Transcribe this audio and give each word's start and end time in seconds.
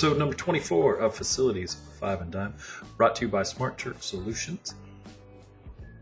episode 0.00 0.16
number 0.16 0.34
24 0.34 0.94
of 0.96 1.14
Facilities 1.14 1.76
5 2.00 2.22
and 2.22 2.30
Dime, 2.30 2.54
brought 2.96 3.14
to 3.16 3.26
you 3.26 3.30
by 3.30 3.42
Smart 3.42 3.76
Church 3.76 4.00
Solutions. 4.00 4.74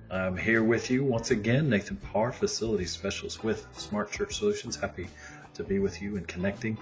I'm 0.09 0.37
here 0.37 0.63
with 0.63 0.89
you 0.89 1.03
once 1.03 1.33
again, 1.33 1.69
Nathan 1.69 1.97
Parr, 1.97 2.31
Facility 2.31 2.85
Specialist 2.85 3.43
with 3.43 3.67
Smart 3.73 4.13
Church 4.13 4.39
Solutions. 4.39 4.77
Happy 4.77 5.09
to 5.53 5.65
be 5.65 5.81
with 5.81 6.01
you 6.01 6.17
and 6.17 6.29
connecting. 6.29 6.79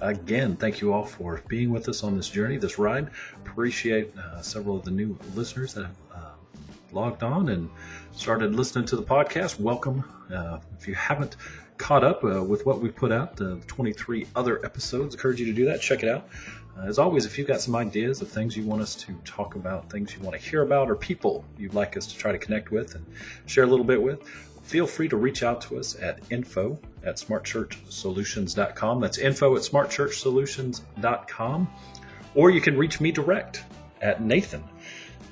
Again, 0.00 0.56
thank 0.56 0.80
you 0.80 0.92
all 0.92 1.04
for 1.04 1.40
being 1.46 1.70
with 1.70 1.88
us 1.88 2.02
on 2.02 2.16
this 2.16 2.28
journey, 2.28 2.56
this 2.56 2.80
ride. 2.80 3.10
Appreciate 3.36 4.12
uh, 4.18 4.42
several 4.42 4.76
of 4.76 4.84
the 4.84 4.90
new 4.90 5.16
listeners 5.36 5.72
that 5.74 5.84
have 5.84 5.96
uh, 6.12 6.30
logged 6.90 7.22
on 7.22 7.50
and 7.50 7.70
started 8.10 8.56
listening 8.56 8.86
to 8.86 8.96
the 8.96 9.04
podcast. 9.04 9.60
Welcome. 9.60 10.02
Uh, 10.34 10.58
if 10.76 10.88
you 10.88 10.96
haven't 10.96 11.36
caught 11.78 12.04
up 12.04 12.22
uh, 12.24 12.42
with 12.42 12.66
what 12.66 12.80
we 12.80 12.90
put 12.90 13.12
out, 13.12 13.36
the 13.36 13.56
23 13.66 14.26
other 14.34 14.64
episodes, 14.64 15.14
encourage 15.14 15.40
you 15.40 15.46
to 15.46 15.52
do 15.52 15.64
that. 15.66 15.80
Check 15.80 16.02
it 16.02 16.08
out. 16.08 16.28
Uh, 16.78 16.82
as 16.82 16.98
always, 16.98 17.24
if 17.24 17.38
you've 17.38 17.46
got 17.46 17.60
some 17.60 17.74
ideas 17.74 18.20
of 18.20 18.28
things 18.28 18.56
you 18.56 18.64
want 18.64 18.82
us 18.82 18.94
to 18.94 19.14
talk 19.24 19.54
about, 19.54 19.90
things 19.90 20.14
you 20.14 20.20
want 20.20 20.40
to 20.40 20.50
hear 20.50 20.62
about, 20.62 20.90
or 20.90 20.96
people 20.96 21.44
you'd 21.58 21.74
like 21.74 21.96
us 21.96 22.06
to 22.06 22.16
try 22.16 22.32
to 22.32 22.38
connect 22.38 22.70
with 22.70 22.94
and 22.94 23.04
share 23.46 23.64
a 23.64 23.66
little 23.66 23.84
bit 23.84 24.02
with, 24.02 24.22
feel 24.62 24.86
free 24.86 25.08
to 25.08 25.16
reach 25.16 25.42
out 25.42 25.60
to 25.62 25.78
us 25.78 25.96
at 26.00 26.20
info 26.30 26.78
at 27.04 27.16
smartchurchsolutions.com. 27.16 29.00
That's 29.00 29.18
info 29.18 29.56
at 29.56 29.62
smartchurchsolutions.com. 29.62 31.68
Or 32.34 32.50
you 32.50 32.60
can 32.60 32.76
reach 32.76 33.00
me 33.00 33.12
direct 33.12 33.64
at 34.02 34.20
Nathan 34.20 34.62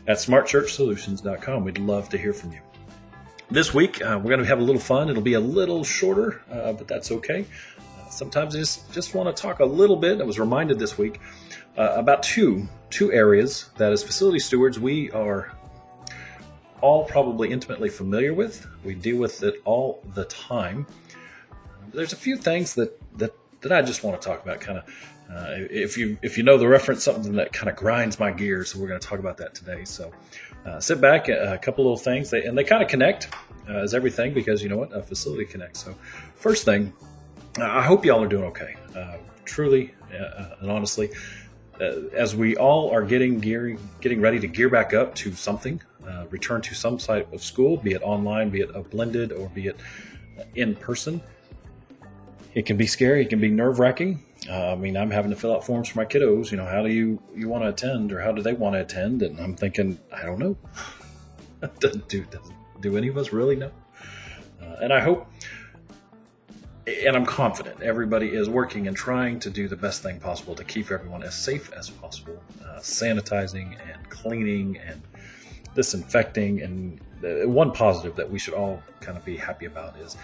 at 0.06 0.18
smartchurchsolutions.com. 0.18 1.64
We'd 1.64 1.78
love 1.78 2.08
to 2.10 2.18
hear 2.18 2.32
from 2.32 2.52
you. 2.52 2.60
This 3.54 3.72
week, 3.72 4.02
uh, 4.02 4.18
we're 4.20 4.30
going 4.30 4.40
to 4.40 4.46
have 4.46 4.58
a 4.58 4.64
little 4.64 4.80
fun. 4.80 5.08
It'll 5.08 5.22
be 5.22 5.34
a 5.34 5.40
little 5.40 5.84
shorter, 5.84 6.42
uh, 6.50 6.72
but 6.72 6.88
that's 6.88 7.12
okay. 7.12 7.46
Uh, 7.78 8.08
sometimes 8.08 8.56
I 8.56 8.58
just, 8.58 8.92
just 8.92 9.14
want 9.14 9.34
to 9.34 9.40
talk 9.40 9.60
a 9.60 9.64
little 9.64 9.94
bit. 9.94 10.20
I 10.20 10.24
was 10.24 10.40
reminded 10.40 10.80
this 10.80 10.98
week 10.98 11.20
uh, 11.78 11.92
about 11.94 12.24
two, 12.24 12.66
two 12.90 13.12
areas 13.12 13.70
that 13.76 13.92
as 13.92 14.02
facility 14.02 14.40
stewards 14.40 14.80
we 14.80 15.08
are 15.12 15.52
all 16.80 17.04
probably 17.04 17.52
intimately 17.52 17.90
familiar 17.90 18.34
with. 18.34 18.66
We 18.82 18.96
deal 18.96 19.18
with 19.18 19.40
it 19.44 19.62
all 19.64 20.02
the 20.14 20.24
time. 20.24 20.88
There's 21.92 22.12
a 22.12 22.16
few 22.16 22.36
things 22.36 22.74
that, 22.74 23.00
that, 23.18 23.36
that 23.60 23.70
I 23.70 23.82
just 23.82 24.02
want 24.02 24.20
to 24.20 24.28
talk 24.28 24.42
about 24.42 24.58
kind 24.58 24.78
of 24.78 24.84
uh, 25.30 25.64
if 25.70 25.96
you 25.96 26.18
if 26.22 26.36
you 26.36 26.44
know 26.44 26.58
the 26.58 26.68
reference, 26.68 27.02
something 27.04 27.36
that 27.36 27.52
kind 27.52 27.70
of 27.70 27.76
grinds 27.76 28.18
my 28.18 28.30
gears. 28.30 28.72
So 28.72 28.78
we're 28.78 28.88
going 28.88 29.00
to 29.00 29.06
talk 29.06 29.20
about 29.20 29.38
that 29.38 29.54
today. 29.54 29.84
So 29.84 30.12
uh, 30.64 30.80
sit 30.80 31.00
back, 31.00 31.28
a 31.28 31.58
couple 31.60 31.84
little 31.84 31.96
things, 31.96 32.30
they, 32.30 32.44
and 32.44 32.56
they 32.56 32.64
kind 32.64 32.82
of 32.82 32.88
connect 32.88 33.28
uh, 33.68 33.74
as 33.74 33.94
everything 33.94 34.32
because 34.32 34.62
you 34.62 34.68
know 34.68 34.76
what 34.76 34.92
a 34.94 35.02
facility 35.02 35.44
connects. 35.44 35.84
So 35.84 35.94
first 36.36 36.64
thing, 36.64 36.92
I 37.58 37.82
hope 37.82 38.04
y'all 38.04 38.22
are 38.22 38.28
doing 38.28 38.44
okay. 38.44 38.74
Uh, 38.96 39.16
truly 39.44 39.94
uh, 40.12 40.56
and 40.60 40.70
honestly, 40.70 41.10
uh, 41.80 42.06
as 42.12 42.36
we 42.36 42.56
all 42.56 42.90
are 42.90 43.02
getting 43.02 43.40
gearing, 43.40 43.78
getting 44.00 44.20
ready 44.20 44.38
to 44.38 44.46
gear 44.46 44.68
back 44.68 44.94
up 44.94 45.14
to 45.16 45.32
something, 45.32 45.80
return 46.30 46.60
to 46.60 46.74
some 46.74 46.98
site 46.98 47.32
of 47.32 47.42
school, 47.42 47.76
be 47.78 47.92
it 47.92 48.02
online, 48.02 48.50
be 48.50 48.60
it 48.60 48.70
a 48.74 48.80
blended, 48.80 49.32
or 49.32 49.48
be 49.50 49.66
it 49.66 49.76
in 50.54 50.74
person. 50.74 51.20
It 52.54 52.66
can 52.66 52.76
be 52.76 52.86
scary. 52.86 53.22
It 53.22 53.30
can 53.30 53.40
be 53.40 53.48
nerve 53.48 53.78
wracking. 53.78 54.22
Uh, 54.48 54.72
I 54.72 54.74
mean, 54.74 54.96
I'm 54.96 55.10
having 55.10 55.30
to 55.30 55.36
fill 55.36 55.54
out 55.54 55.64
forms 55.64 55.88
for 55.88 55.98
my 55.98 56.04
kiddos. 56.04 56.50
You 56.50 56.58
know, 56.58 56.66
how 56.66 56.82
do 56.82 56.90
you 56.90 57.20
you 57.34 57.48
want 57.48 57.64
to 57.64 57.68
attend, 57.68 58.12
or 58.12 58.20
how 58.20 58.32
do 58.32 58.42
they 58.42 58.52
want 58.52 58.74
to 58.74 58.80
attend? 58.80 59.22
And 59.22 59.40
I'm 59.40 59.54
thinking, 59.54 59.98
I 60.12 60.24
don't 60.24 60.38
know. 60.38 60.56
do, 62.08 62.26
do 62.80 62.96
any 62.96 63.08
of 63.08 63.16
us 63.16 63.32
really 63.32 63.56
know? 63.56 63.70
Uh, 64.60 64.76
and 64.82 64.92
I 64.92 65.00
hope, 65.00 65.30
and 66.86 67.16
I'm 67.16 67.24
confident, 67.24 67.80
everybody 67.80 68.28
is 68.28 68.48
working 68.48 68.86
and 68.86 68.96
trying 68.96 69.38
to 69.40 69.50
do 69.50 69.66
the 69.66 69.76
best 69.76 70.02
thing 70.02 70.20
possible 70.20 70.54
to 70.54 70.64
keep 70.64 70.90
everyone 70.90 71.22
as 71.22 71.34
safe 71.34 71.72
as 71.72 71.88
possible, 71.88 72.42
uh, 72.62 72.80
sanitizing 72.80 73.78
and 73.90 74.10
cleaning 74.10 74.78
and 74.78 75.00
disinfecting. 75.74 76.60
And 76.60 77.00
one 77.50 77.72
positive 77.72 78.14
that 78.16 78.30
we 78.30 78.38
should 78.38 78.54
all 78.54 78.82
kind 79.00 79.16
of 79.16 79.24
be 79.24 79.36
happy 79.36 79.66
about 79.66 79.96
is. 79.98 80.16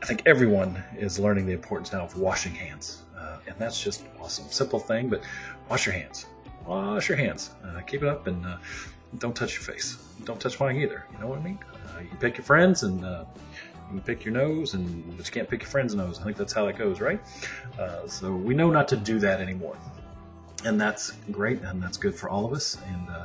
I 0.00 0.04
think 0.04 0.22
everyone 0.26 0.82
is 0.98 1.20
learning 1.20 1.46
the 1.46 1.52
importance 1.52 1.92
now 1.92 2.00
of 2.00 2.18
washing 2.18 2.56
hands 2.56 3.02
and 3.46 3.56
that's 3.58 3.82
just 3.82 4.04
awesome. 4.20 4.46
Simple 4.50 4.78
thing, 4.78 5.08
but 5.08 5.22
wash 5.68 5.86
your 5.86 5.94
hands. 5.94 6.26
Wash 6.66 7.08
your 7.08 7.18
hands. 7.18 7.50
Uh, 7.64 7.80
keep 7.80 8.02
it 8.02 8.08
up 8.08 8.26
and 8.26 8.44
uh, 8.46 8.56
don't 9.18 9.34
touch 9.34 9.54
your 9.54 9.62
face. 9.62 9.96
Don't 10.24 10.40
touch 10.40 10.58
mine 10.60 10.76
either. 10.76 11.06
You 11.12 11.18
know 11.18 11.26
what 11.28 11.38
I 11.38 11.42
mean? 11.42 11.58
Uh, 11.74 12.00
you 12.00 12.16
pick 12.20 12.36
your 12.36 12.44
friends 12.44 12.82
and 12.82 13.04
uh, 13.04 13.24
you 13.74 13.98
can 13.98 14.00
pick 14.00 14.24
your 14.24 14.32
nose, 14.32 14.74
and 14.74 15.16
but 15.16 15.26
you 15.26 15.32
can't 15.32 15.48
pick 15.48 15.62
your 15.62 15.70
friend's 15.70 15.94
nose. 15.94 16.18
I 16.20 16.24
think 16.24 16.36
that's 16.36 16.52
how 16.52 16.66
it 16.68 16.78
goes, 16.78 17.00
right? 17.00 17.20
Uh, 17.78 18.06
so 18.06 18.32
we 18.32 18.54
know 18.54 18.70
not 18.70 18.88
to 18.88 18.96
do 18.96 19.18
that 19.18 19.40
anymore, 19.40 19.76
and 20.64 20.80
that's 20.80 21.12
great, 21.30 21.60
and 21.62 21.82
that's 21.82 21.98
good 21.98 22.14
for 22.14 22.30
all 22.30 22.46
of 22.46 22.52
us. 22.52 22.78
And 22.88 23.08
uh, 23.10 23.24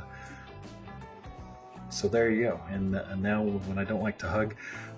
so 1.88 2.08
there 2.08 2.30
you 2.30 2.42
go. 2.42 2.60
And, 2.70 2.94
and, 2.96 3.22
now 3.22 3.42
when 3.42 3.78
I 3.78 3.84
don't 3.84 4.02
like 4.02 4.18
to 4.18 4.28
hug 4.28 4.54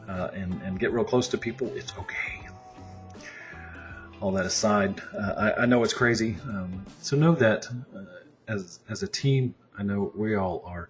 and, 0.08 0.60
and 0.62 0.80
get 0.80 0.92
real 0.92 1.04
close 1.04 1.28
to 1.28 1.38
people, 1.38 1.70
it's 1.76 1.92
okay 1.96 2.39
all 4.20 4.30
that 4.32 4.46
aside, 4.46 5.00
uh, 5.16 5.52
I, 5.56 5.62
I, 5.62 5.66
know 5.66 5.82
it's 5.82 5.94
crazy. 5.94 6.36
Um, 6.44 6.84
so 7.00 7.16
know 7.16 7.34
that 7.34 7.66
uh, 7.96 8.04
as 8.48 8.80
as 8.88 9.02
a 9.02 9.08
team, 9.08 9.54
I 9.78 9.82
know 9.82 10.12
we 10.14 10.34
all 10.34 10.62
are 10.66 10.88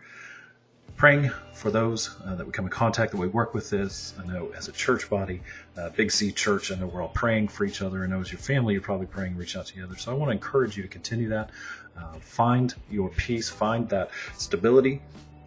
praying 0.96 1.30
for 1.54 1.70
those 1.70 2.16
uh, 2.26 2.34
that 2.34 2.46
we 2.46 2.52
come 2.52 2.66
in 2.66 2.70
contact 2.70 3.12
that 3.12 3.16
we 3.16 3.28
work 3.28 3.54
with 3.54 3.70
this. 3.70 4.12
I 4.18 4.26
know 4.26 4.52
as 4.56 4.68
a 4.68 4.72
church 4.72 5.08
body, 5.08 5.40
uh, 5.78 5.90
Big 5.90 6.10
C 6.10 6.32
Church, 6.32 6.72
I 6.72 6.74
know 6.74 6.86
we're 6.86 7.02
all 7.02 7.08
praying 7.08 7.48
for 7.48 7.64
each 7.64 7.80
other. 7.80 8.02
I 8.02 8.06
know 8.06 8.20
as 8.20 8.30
your 8.30 8.40
family, 8.40 8.74
you're 8.74 8.82
probably 8.82 9.06
praying, 9.06 9.36
reaching 9.36 9.60
out 9.60 9.66
together. 9.66 9.96
So 9.96 10.10
I 10.10 10.14
want 10.14 10.28
to 10.28 10.32
encourage 10.32 10.76
you 10.76 10.82
to 10.82 10.88
continue 10.88 11.28
that. 11.28 11.50
Uh, 11.96 12.14
find 12.20 12.74
your 12.90 13.08
peace, 13.10 13.48
find 13.48 13.88
that 13.88 14.10
stability 14.36 15.00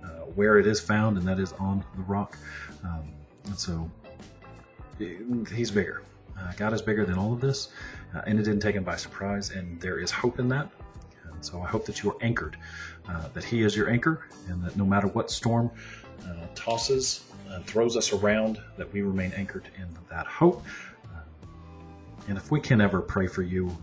uh, 0.03 0.07
where 0.35 0.57
it 0.57 0.67
is 0.67 0.79
found, 0.79 1.17
and 1.17 1.27
that 1.27 1.39
is 1.39 1.53
on 1.53 1.83
the 1.97 2.03
rock. 2.03 2.38
Um, 2.83 3.09
and 3.45 3.59
so 3.59 3.91
he's 4.97 5.71
bigger. 5.71 6.01
Uh, 6.39 6.51
God 6.57 6.73
is 6.73 6.81
bigger 6.81 7.05
than 7.05 7.17
all 7.17 7.33
of 7.33 7.41
this, 7.41 7.69
uh, 8.16 8.21
and 8.25 8.39
it 8.39 8.44
didn't 8.44 8.61
take 8.61 8.75
him 8.75 8.83
by 8.83 8.95
surprise, 8.95 9.51
and 9.51 9.79
there 9.79 9.99
is 9.99 10.11
hope 10.11 10.39
in 10.39 10.47
that. 10.49 10.69
And 11.31 11.45
so 11.45 11.61
I 11.61 11.67
hope 11.67 11.85
that 11.85 12.03
you 12.03 12.11
are 12.11 12.17
anchored, 12.21 12.57
uh, 13.07 13.27
that 13.33 13.44
He 13.44 13.63
is 13.63 13.75
your 13.75 13.89
anchor, 13.89 14.27
and 14.47 14.63
that 14.63 14.75
no 14.75 14.85
matter 14.85 15.07
what 15.07 15.31
storm 15.31 15.71
uh, 16.25 16.47
tosses 16.55 17.25
and 17.49 17.66
throws 17.66 17.95
us 17.95 18.13
around, 18.13 18.59
that 18.77 18.91
we 18.91 19.01
remain 19.01 19.31
anchored 19.33 19.67
in 19.77 19.88
that 20.09 20.25
hope. 20.25 20.63
Uh, 21.05 21.19
and 22.27 22.38
if 22.38 22.51
we 22.51 22.59
can 22.59 22.81
ever 22.81 23.01
pray 23.01 23.27
for 23.27 23.44
you 23.44 23.75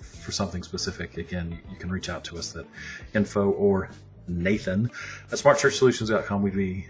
for 0.00 0.32
something 0.32 0.62
specific, 0.62 1.16
again, 1.16 1.58
you 1.70 1.76
can 1.76 1.90
reach 1.90 2.08
out 2.08 2.24
to 2.24 2.38
us 2.38 2.56
at 2.56 2.66
info 3.14 3.50
or 3.50 3.90
Nathan 4.26 4.90
at 5.30 5.38
smartchurchsolutions.com. 5.38 6.42
We'd 6.42 6.56
be, 6.56 6.86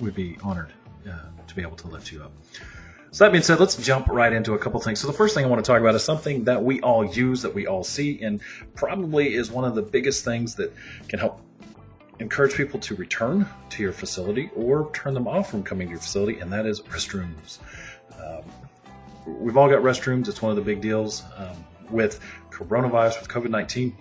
we'd 0.00 0.14
be 0.14 0.36
honored 0.42 0.72
uh, 1.08 1.18
to 1.46 1.54
be 1.54 1.62
able 1.62 1.76
to 1.76 1.88
lift 1.88 2.12
you 2.12 2.22
up. 2.22 2.32
So 3.14 3.22
that 3.22 3.30
being 3.30 3.44
said, 3.44 3.60
let's 3.60 3.76
jump 3.76 4.08
right 4.08 4.32
into 4.32 4.54
a 4.54 4.58
couple 4.58 4.80
things. 4.80 4.98
So 4.98 5.06
the 5.06 5.12
first 5.12 5.36
thing 5.36 5.44
I 5.44 5.48
want 5.48 5.64
to 5.64 5.70
talk 5.70 5.80
about 5.80 5.94
is 5.94 6.02
something 6.02 6.42
that 6.46 6.64
we 6.64 6.80
all 6.80 7.04
use, 7.04 7.42
that 7.42 7.54
we 7.54 7.64
all 7.64 7.84
see, 7.84 8.20
and 8.20 8.40
probably 8.74 9.36
is 9.36 9.52
one 9.52 9.64
of 9.64 9.76
the 9.76 9.82
biggest 9.82 10.24
things 10.24 10.56
that 10.56 10.72
can 11.06 11.20
help 11.20 11.40
encourage 12.18 12.54
people 12.54 12.80
to 12.80 12.96
return 12.96 13.48
to 13.70 13.84
your 13.84 13.92
facility 13.92 14.50
or 14.56 14.90
turn 14.92 15.14
them 15.14 15.28
off 15.28 15.48
from 15.48 15.62
coming 15.62 15.86
to 15.86 15.92
your 15.92 16.00
facility, 16.00 16.40
and 16.40 16.52
that 16.52 16.66
is 16.66 16.80
restrooms. 16.80 17.60
Um, 18.18 18.42
we've 19.38 19.56
all 19.56 19.68
got 19.68 19.80
restrooms. 19.80 20.26
It's 20.26 20.42
one 20.42 20.50
of 20.50 20.56
the 20.56 20.62
big 20.62 20.80
deals. 20.80 21.22
Um, 21.36 21.64
with 21.90 22.18
coronavirus, 22.50 23.20
with 23.20 23.28
COVID 23.28 23.50
19, 23.50 23.96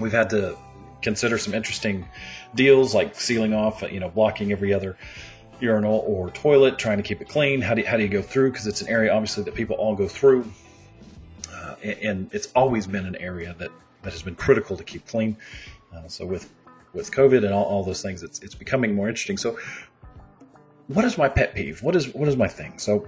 we've 0.00 0.12
had 0.12 0.30
to 0.30 0.56
consider 1.02 1.36
some 1.36 1.52
interesting 1.52 2.08
deals 2.54 2.94
like 2.94 3.20
sealing 3.20 3.52
off, 3.52 3.82
you 3.82 4.00
know, 4.00 4.08
blocking 4.08 4.50
every 4.50 4.72
other 4.72 4.96
urinal 5.60 6.04
or 6.06 6.30
toilet, 6.30 6.78
trying 6.78 6.96
to 6.96 7.02
keep 7.02 7.20
it 7.20 7.28
clean. 7.28 7.60
How 7.60 7.74
do 7.74 7.82
you, 7.82 7.86
how 7.86 7.96
do 7.96 8.02
you 8.02 8.08
go 8.08 8.22
through? 8.22 8.50
Because 8.52 8.66
it's 8.66 8.82
an 8.82 8.88
area 8.88 9.12
obviously 9.12 9.44
that 9.44 9.54
people 9.54 9.76
all 9.76 9.94
go 9.94 10.08
through, 10.08 10.50
uh, 11.52 11.74
and, 11.82 11.98
and, 11.98 12.30
it's 12.32 12.48
always 12.54 12.86
been 12.86 13.06
an 13.06 13.16
area 13.16 13.54
that 13.58 13.70
that 14.02 14.12
has 14.12 14.22
been 14.22 14.34
critical 14.34 14.76
to 14.76 14.84
keep 14.84 15.06
clean. 15.06 15.36
Uh, 15.94 16.06
so 16.08 16.26
with 16.26 16.52
with 16.92 17.10
COVID 17.10 17.44
and 17.44 17.52
all, 17.52 17.64
all 17.64 17.84
those 17.84 18.02
things, 18.02 18.22
it's 18.22 18.40
it's 18.40 18.54
becoming 18.54 18.94
more 18.94 19.08
interesting. 19.08 19.36
So, 19.36 19.58
what 20.88 21.04
is 21.04 21.18
my 21.18 21.28
pet 21.28 21.54
peeve? 21.54 21.82
What 21.82 21.96
is 21.96 22.14
what 22.14 22.28
is 22.28 22.36
my 22.36 22.48
thing? 22.48 22.78
So. 22.78 23.06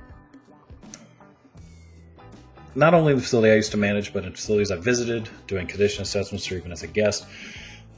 Not 2.75 2.95
only 2.95 3.13
the 3.13 3.21
facility 3.21 3.51
I 3.51 3.57
used 3.57 3.73
to 3.73 3.77
manage, 3.77 4.13
but 4.13 4.25
in 4.25 4.33
facilities 4.33 4.71
I 4.71 4.77
visited, 4.77 5.29
doing 5.49 5.67
condition 5.67 6.03
assessments, 6.03 6.49
or 6.53 6.57
even 6.57 6.71
as 6.71 6.85
a 6.85 6.87
guest, 6.87 7.27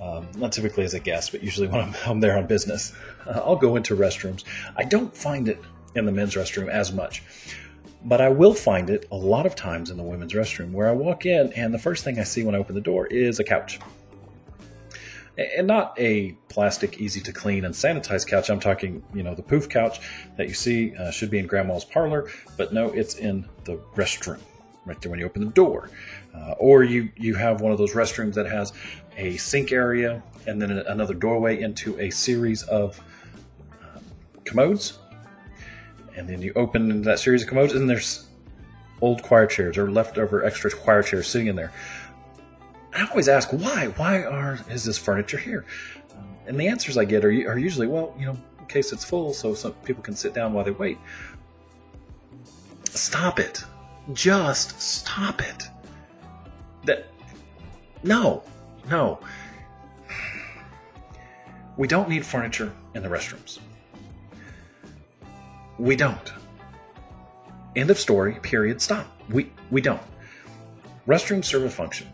um, 0.00 0.28
not 0.36 0.52
typically 0.52 0.84
as 0.84 0.94
a 0.94 1.00
guest, 1.00 1.32
but 1.32 1.42
usually 1.42 1.68
when 1.68 1.80
I'm, 1.80 1.94
I'm 2.06 2.20
there 2.20 2.36
on 2.36 2.46
business, 2.46 2.92
uh, 3.26 3.40
I'll 3.44 3.56
go 3.56 3.76
into 3.76 3.96
restrooms. 3.96 4.44
I 4.76 4.84
don't 4.84 5.14
find 5.14 5.48
it 5.48 5.62
in 5.94 6.06
the 6.06 6.12
men's 6.12 6.34
restroom 6.34 6.68
as 6.68 6.92
much, 6.92 7.22
but 8.04 8.20
I 8.20 8.28
will 8.28 8.54
find 8.54 8.88
it 8.90 9.06
a 9.10 9.16
lot 9.16 9.46
of 9.46 9.54
times 9.54 9.90
in 9.90 9.96
the 9.96 10.02
women's 10.02 10.32
restroom 10.32 10.72
where 10.72 10.88
I 10.88 10.92
walk 10.92 11.26
in 11.26 11.52
and 11.52 11.74
the 11.74 11.78
first 11.78 12.04
thing 12.04 12.18
I 12.18 12.24
see 12.24 12.44
when 12.44 12.54
I 12.54 12.58
open 12.58 12.74
the 12.74 12.80
door 12.80 13.06
is 13.06 13.38
a 13.38 13.44
couch. 13.44 13.78
And 15.56 15.66
not 15.66 15.98
a 15.98 16.32
plastic, 16.48 17.00
easy 17.00 17.20
to 17.20 17.32
clean 17.32 17.64
and 17.64 17.74
sanitize 17.74 18.26
couch. 18.26 18.50
I'm 18.50 18.60
talking, 18.60 19.02
you 19.14 19.22
know, 19.22 19.34
the 19.34 19.42
poof 19.42 19.68
couch 19.68 20.00
that 20.36 20.48
you 20.48 20.54
see 20.54 20.94
uh, 20.96 21.10
should 21.10 21.30
be 21.30 21.38
in 21.38 21.46
grandma's 21.46 21.84
parlor, 21.84 22.30
but 22.56 22.74
no, 22.74 22.90
it's 22.90 23.14
in 23.14 23.48
the 23.64 23.76
restroom 23.94 24.40
right 24.84 25.00
there 25.00 25.10
when 25.10 25.20
you 25.20 25.26
open 25.26 25.44
the 25.44 25.50
door. 25.52 25.90
Uh, 26.34 26.52
or 26.58 26.84
you, 26.84 27.10
you 27.16 27.34
have 27.34 27.60
one 27.60 27.72
of 27.72 27.78
those 27.78 27.92
restrooms 27.92 28.34
that 28.34 28.46
has 28.46 28.72
a 29.16 29.36
sink 29.36 29.72
area 29.72 30.22
and 30.46 30.60
then 30.60 30.70
another 30.70 31.14
doorway 31.14 31.60
into 31.60 31.98
a 32.00 32.10
series 32.10 32.62
of 32.64 33.00
uh, 33.72 33.98
commodes. 34.44 34.98
And 36.16 36.28
then 36.28 36.42
you 36.42 36.52
open 36.56 37.02
that 37.02 37.18
series 37.18 37.42
of 37.42 37.48
commodes, 37.48 37.72
and 37.72 37.88
there's 37.88 38.26
old 39.00 39.22
choir 39.22 39.46
chairs 39.46 39.78
or 39.78 39.90
leftover 39.90 40.44
extra 40.44 40.70
choir 40.70 41.02
chairs 41.02 41.28
sitting 41.28 41.46
in 41.46 41.56
there. 41.56 41.72
I 42.94 43.06
always 43.06 43.28
ask 43.28 43.50
why. 43.50 43.88
Why 43.96 44.24
are 44.24 44.58
is 44.68 44.84
this 44.84 44.98
furniture 44.98 45.38
here? 45.38 45.64
And 46.46 46.58
the 46.58 46.66
answers 46.66 46.96
I 46.96 47.04
get 47.04 47.24
are, 47.24 47.28
are 47.28 47.58
usually, 47.58 47.86
well, 47.86 48.14
you 48.18 48.26
know, 48.26 48.36
in 48.58 48.66
case 48.66 48.92
it's 48.92 49.04
full, 49.04 49.32
so 49.32 49.54
some 49.54 49.72
people 49.84 50.02
can 50.02 50.16
sit 50.16 50.34
down 50.34 50.52
while 50.52 50.64
they 50.64 50.72
wait. 50.72 50.98
Stop 52.90 53.38
it. 53.38 53.62
Just 54.12 54.80
stop 54.80 55.40
it. 55.40 55.68
That 56.84 57.06
no, 58.02 58.42
no. 58.88 59.20
We 61.76 61.88
don't 61.88 62.08
need 62.08 62.24
furniture 62.24 62.72
in 62.94 63.02
the 63.02 63.08
restrooms. 63.08 63.58
We 65.78 65.96
don't. 65.96 66.32
End 67.76 67.90
of 67.90 67.98
story, 67.98 68.34
period, 68.42 68.80
stop. 68.80 69.06
We 69.28 69.52
we 69.70 69.80
don't. 69.80 70.02
Restrooms 71.06 71.46
serve 71.46 71.64
a 71.64 71.70
function. 71.70 72.08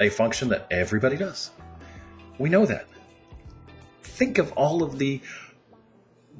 A 0.00 0.10
function 0.10 0.48
that 0.50 0.66
everybody 0.70 1.16
does. 1.16 1.50
We 2.38 2.50
know 2.50 2.66
that 2.66 2.86
think 4.16 4.38
of 4.38 4.50
all 4.52 4.82
of 4.82 4.98
the 4.98 5.20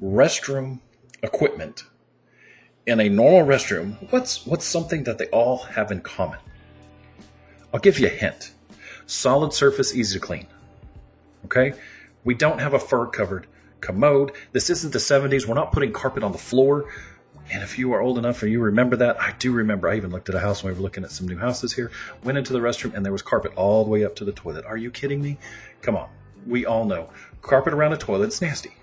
restroom 0.03 0.81
equipment 1.23 1.85
in 2.87 3.01
a 3.01 3.09
normal 3.09 3.47
restroom, 3.47 4.11
what's 4.11 4.47
what's 4.47 4.65
something 4.65 5.05
that 5.05 5.19
they 5.19 5.27
all 5.27 5.59
have 5.59 5.91
in 5.91 6.01
common? 6.01 6.39
I'll 7.75 7.81
give 7.81 7.99
you 7.99 8.07
a 8.07 8.11
hint. 8.11 8.53
Solid 9.07 9.53
surface, 9.53 9.95
easy 9.95 10.19
to 10.19 10.25
clean. 10.25 10.47
Okay? 11.45 11.75
We 12.25 12.35
don't 12.35 12.59
have 12.59 12.75
a 12.75 12.79
fur 12.79 13.07
covered 13.07 13.47
commode. 13.81 14.33
This 14.53 14.69
isn't 14.69 14.93
the 14.93 14.99
70s. 14.99 15.47
We're 15.47 15.55
not 15.55 15.73
putting 15.73 15.93
carpet 15.93 16.25
on 16.25 16.33
the 16.33 16.39
floor. 16.39 16.87
And 17.53 17.63
if 17.63 17.79
you 17.79 17.93
are 17.93 18.01
old 18.01 18.19
enough 18.19 18.43
and 18.43 18.51
you 18.51 18.61
remember 18.61 18.97
that, 18.97 19.21
I 19.21 19.33
do 19.39 19.53
remember. 19.53 19.89
I 19.89 19.97
even 19.97 20.11
looked 20.11 20.29
at 20.29 20.35
a 20.35 20.41
house 20.41 20.65
when 20.65 20.73
we 20.73 20.79
were 20.79 20.83
looking 20.83 21.05
at 21.05 21.13
some 21.13 21.29
new 21.29 21.39
houses 21.39 21.73
here. 21.73 21.93
Went 22.25 22.37
into 22.37 22.53
the 22.53 22.59
restroom 22.59 22.95
and 22.95 23.05
there 23.05 23.13
was 23.13 23.23
carpet 23.23 23.53
all 23.55 23.85
the 23.85 23.91
way 23.91 24.05
up 24.05 24.17
to 24.17 24.25
the 24.25 24.33
toilet. 24.33 24.65
Are 24.65 24.77
you 24.77 24.91
kidding 24.91 25.23
me? 25.23 25.39
Come 25.83 25.97
on. 25.97 26.09
We 26.45 26.67
all 26.67 26.85
know 26.85 27.11
carpet 27.43 27.73
around 27.73 27.93
a 27.93 27.97
toilet 27.97 28.29
is 28.29 28.43
nasty. 28.43 28.75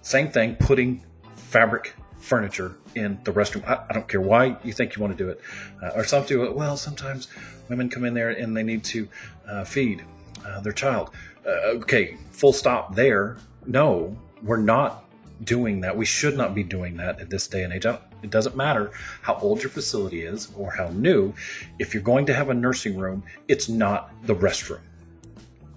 Same 0.00 0.28
thing, 0.28 0.56
putting 0.56 1.04
fabric 1.36 1.94
furniture 2.22 2.76
in 2.94 3.18
the 3.24 3.32
restroom. 3.32 3.66
I, 3.68 3.84
I 3.90 3.92
don't 3.92 4.08
care 4.08 4.20
why 4.20 4.56
you 4.62 4.72
think 4.72 4.96
you 4.96 5.02
want 5.02 5.16
to 5.16 5.24
do 5.24 5.30
it. 5.30 5.40
Uh, 5.82 5.90
or 5.94 6.04
some 6.04 6.24
do 6.24 6.44
it. 6.44 6.54
Well, 6.54 6.76
sometimes 6.76 7.28
women 7.68 7.88
come 7.88 8.04
in 8.04 8.14
there 8.14 8.30
and 8.30 8.56
they 8.56 8.62
need 8.62 8.84
to 8.84 9.08
uh, 9.46 9.64
feed 9.64 10.04
uh, 10.46 10.60
their 10.60 10.72
child. 10.72 11.10
Uh, 11.46 11.78
okay, 11.78 12.16
full 12.30 12.52
stop 12.52 12.94
there. 12.94 13.36
No, 13.66 14.16
we're 14.42 14.56
not 14.56 15.04
doing 15.42 15.80
that. 15.80 15.96
We 15.96 16.04
should 16.04 16.36
not 16.36 16.54
be 16.54 16.62
doing 16.62 16.96
that 16.98 17.20
at 17.20 17.28
this 17.28 17.48
day 17.48 17.64
and 17.64 17.72
age. 17.72 17.84
It 17.84 18.30
doesn't 18.30 18.56
matter 18.56 18.92
how 19.22 19.34
old 19.34 19.60
your 19.60 19.70
facility 19.70 20.22
is 20.22 20.52
or 20.56 20.70
how 20.70 20.88
new. 20.90 21.34
If 21.80 21.92
you're 21.92 22.04
going 22.04 22.26
to 22.26 22.34
have 22.34 22.48
a 22.50 22.54
nursing 22.54 22.96
room, 22.96 23.24
it's 23.48 23.68
not 23.68 24.12
the 24.24 24.34
restroom 24.34 24.80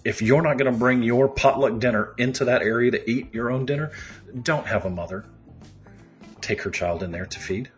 if 0.05 0.21
you're 0.21 0.43
not 0.43 0.59
going 0.59 0.71
to 0.71 0.77
bring 0.77 1.01
your 1.01 1.27
potluck 1.27 1.79
dinner 1.79 2.13
into 2.19 2.45
that 2.45 2.61
area 2.61 2.91
to 2.91 3.09
eat 3.09 3.33
your 3.33 3.49
own 3.49 3.65
dinner, 3.65 3.91
don't 4.43 4.67
have 4.67 4.85
a 4.85 4.89
mother 4.89 5.25
take 6.45 6.61
her 6.61 6.69
child 6.69 7.01
in 7.01 7.11
there 7.11 7.25
to 7.25 7.39
feed. 7.39 7.69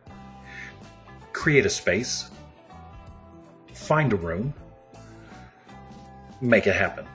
Create 1.31 1.65
a 1.65 1.69
space, 1.69 2.29
find 3.73 4.11
a 4.11 4.15
room, 4.17 4.53
make 6.41 6.67
it 6.67 6.75
happen. 6.75 7.05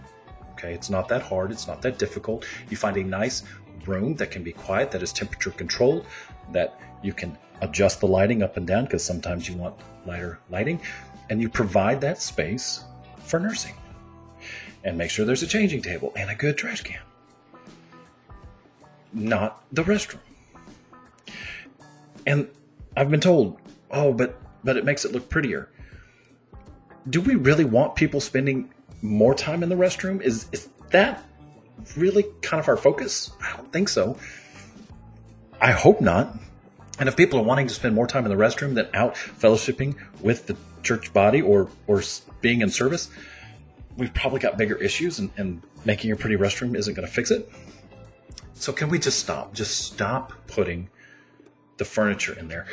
Okay, 0.53 0.73
it's 0.73 0.89
not 0.89 1.09
that 1.09 1.23
hard, 1.23 1.51
it's 1.51 1.67
not 1.67 1.83
that 1.83 1.99
difficult. 1.99 2.47
You 2.71 2.77
find 2.77 2.97
a 2.97 3.05
nice 3.05 3.43
room 3.87 4.15
that 4.15 4.31
can 4.31 4.43
be 4.43 4.53
quiet, 4.53 4.91
that 4.93 5.03
is 5.03 5.13
temperature 5.13 5.51
controlled, 5.51 6.07
that 6.53 6.81
you 7.03 7.13
can 7.13 7.37
adjust 7.61 8.01
the 8.01 8.07
lighting 8.07 8.43
up 8.43 8.57
and 8.57 8.67
down 8.67 8.85
because 8.85 9.05
sometimes 9.05 9.49
you 9.49 9.55
want 9.57 9.75
lighter 10.07 10.39
lighting, 10.51 10.81
and 11.29 11.41
you 11.41 11.49
provide 11.49 12.01
that 12.01 12.23
space 12.23 12.85
for 13.19 13.39
nursing 13.39 13.75
and 14.85 14.97
make 14.97 15.11
sure 15.11 15.25
there's 15.25 15.43
a 15.43 15.47
changing 15.47 15.83
table 15.83 16.13
and 16.17 16.31
a 16.31 16.35
good 16.35 16.57
trash 16.57 16.83
can. 16.83 17.01
Not 19.13 19.63
the 19.71 19.83
restroom. 19.83 20.21
And 22.27 22.49
I've 22.97 23.11
been 23.11 23.21
told, 23.21 23.59
oh, 23.91 24.13
but 24.13 24.39
but 24.65 24.77
it 24.77 24.85
makes 24.85 25.05
it 25.05 25.13
look 25.13 25.29
prettier. 25.29 25.69
Do 27.09 27.21
we 27.21 27.35
really 27.35 27.65
want 27.65 27.97
people 27.97 28.21
spending 28.21 28.73
more 29.01 29.35
time 29.35 29.63
in 29.63 29.69
the 29.69 29.75
restroom? 29.75 30.21
Is 30.23 30.47
is 30.53 30.69
that 30.91 31.25
really 31.97 32.27
kind 32.43 32.61
of 32.61 32.69
our 32.69 32.77
focus? 32.77 33.33
I 33.43 33.57
don't 33.57 33.73
think 33.73 33.89
so. 33.89 34.17
I 35.61 35.73
hope 35.73 36.01
not. 36.01 36.37
And 36.99 37.09
if 37.09 37.17
people 37.17 37.39
are 37.41 37.45
wanting 37.45 37.67
to 37.67 37.75
spend 37.75 37.95
more 37.95 38.07
time 38.07 38.25
in 38.25 38.31
the 38.31 38.37
restroom 38.37 38.75
than 38.75 38.89
out 38.95 39.15
fellowshipping 39.15 39.97
with 40.21 40.47
the 40.47 40.57
church 40.83 41.13
body 41.13 41.41
or 41.41 41.69
or 41.87 42.03
being 42.41 42.61
in 42.61 42.71
service, 42.71 43.11
we've 43.97 44.13
probably 44.15 44.41
got 44.41 44.59
bigger 44.59 44.77
issues, 44.77 45.19
and, 45.19 45.31
and 45.37 45.63
making 45.85 46.13
a 46.13 46.17
pretty 46.17 46.37
restroom 46.37 46.77
isn't 46.77 46.95
going 46.95 47.07
to 47.07 47.13
fix 47.13 47.31
it. 47.31 47.51
So 48.55 48.73
can 48.73 48.89
we 48.89 48.99
just 48.99 49.19
stop? 49.19 49.55
Just 49.55 49.79
stop 49.79 50.33
putting 50.47 50.89
the 51.77 51.85
furniture 51.85 52.39
in 52.39 52.49
there, 52.49 52.67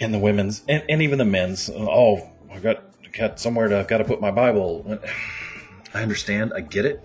and 0.00 0.12
the 0.12 0.18
women's 0.18 0.62
and, 0.68 0.84
and 0.88 1.02
even 1.02 1.18
the 1.18 1.24
men's. 1.24 1.70
Oh, 1.72 2.28
I 2.52 2.58
got 2.58 2.84
got 3.12 3.40
somewhere 3.40 3.68
to 3.68 3.78
I've 3.78 3.88
got 3.88 3.98
to 3.98 4.04
put 4.04 4.20
my 4.20 4.30
Bible. 4.30 4.98
I 5.94 6.02
understand. 6.02 6.52
I 6.54 6.60
get 6.60 6.84
it. 6.84 7.04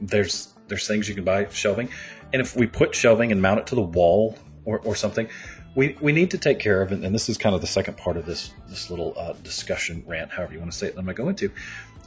There's 0.00 0.54
there's 0.68 0.86
things 0.86 1.08
you 1.08 1.14
can 1.14 1.24
buy 1.24 1.48
shelving, 1.50 1.88
and 2.32 2.40
if 2.40 2.56
we 2.56 2.66
put 2.66 2.94
shelving 2.94 3.32
and 3.32 3.40
mount 3.40 3.60
it 3.60 3.66
to 3.68 3.74
the 3.74 3.82
wall 3.82 4.36
or, 4.64 4.80
or 4.80 4.94
something, 4.94 5.28
we, 5.74 5.96
we 6.00 6.12
need 6.12 6.30
to 6.32 6.38
take 6.38 6.58
care 6.58 6.82
of, 6.82 6.92
and 6.92 7.14
this 7.14 7.28
is 7.28 7.38
kind 7.38 7.54
of 7.54 7.60
the 7.60 7.66
second 7.66 7.96
part 7.96 8.16
of 8.16 8.26
this 8.26 8.52
this 8.68 8.90
little 8.90 9.14
uh, 9.16 9.32
discussion 9.44 10.02
rant, 10.06 10.30
however 10.30 10.52
you 10.52 10.58
want 10.58 10.72
to 10.72 10.76
say 10.76 10.88
it. 10.88 10.94
That 10.94 11.00
I'm 11.00 11.04
going 11.06 11.16
to 11.16 11.22
go 11.22 11.28
into. 11.28 11.50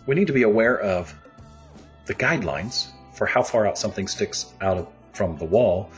We 0.08 0.15
need 0.15 0.27
to 0.27 0.34
be 0.34 0.44
aware 0.44 0.79
of 0.79 1.13
the 2.05 2.15
guidelines 2.15 2.88
for 3.13 3.25
how 3.25 3.44
far 3.44 3.67
out 3.67 3.77
something 3.77 4.08
sticks 4.08 4.53
out 4.62 4.77
of, 4.77 4.88
from 5.13 5.38
the 5.38 5.46
wall, 5.46 5.89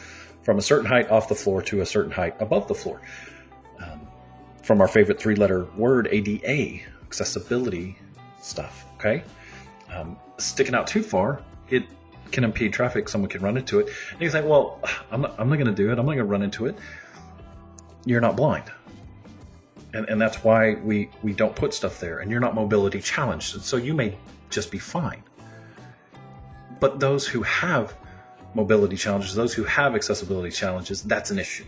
from 0.44 0.58
a 0.58 0.62
certain 0.62 0.86
height 0.86 1.10
off 1.10 1.30
the 1.30 1.36
floor 1.36 1.62
to 1.64 1.82
a 1.82 1.86
certain 1.86 2.12
height 2.12 2.36
above 2.40 2.68
the 2.68 2.76
floor. 2.76 3.02
Um, 3.82 4.02
from 4.62 4.82
our 4.82 4.88
favorite 4.88 5.20
three-letter 5.20 5.66
word, 5.76 6.08
ADA, 6.12 6.84
accessibility 7.04 7.98
stuff. 8.42 8.86
Okay, 8.96 9.24
um, 9.94 10.18
sticking 10.38 10.76
out 10.76 10.88
too 10.88 11.04
far, 11.04 11.42
it 11.70 11.84
can 12.32 12.44
impede 12.44 12.74
traffic. 12.74 13.10
Someone 13.10 13.30
can 13.30 13.42
run 13.42 13.58
into 13.58 13.80
it, 13.80 13.90
and 14.12 14.22
you 14.22 14.30
think, 14.30 14.46
"Well, 14.46 14.80
I'm 15.12 15.22
not, 15.22 15.36
I'm 15.40 15.50
not 15.50 15.56
going 15.56 15.68
to 15.68 15.74
do 15.74 15.92
it. 15.92 16.00
I'm 16.00 16.06
not 16.06 16.14
going 16.14 16.18
to 16.20 16.24
run 16.26 16.44
into 16.44 16.66
it." 16.68 16.76
you're 18.06 18.22
not 18.22 18.36
blind. 18.36 18.66
And, 19.94 20.08
and 20.10 20.20
that's 20.20 20.44
why 20.44 20.76
we, 20.76 21.10
we 21.22 21.34
don't 21.34 21.56
put 21.56 21.74
stuff 21.74 22.00
there. 22.00 22.20
And 22.20 22.32
you're 22.32 22.40
not 22.40 22.56
mobility 22.56 23.00
challenged. 23.00 23.62
So 23.62 23.78
you 23.78 23.94
may 23.94 24.18
just 24.50 24.72
be 24.72 24.80
fine. 24.80 25.24
But 26.80 27.00
those 27.00 27.28
who 27.28 27.44
have 27.44 27.96
mobility 28.54 28.96
challenges, 28.96 29.36
those 29.36 29.54
who 29.54 29.64
have 29.64 29.96
accessibility 29.96 30.52
challenges, 30.52 31.02
that's 31.02 31.32
an 31.32 31.40
issue. 31.40 31.66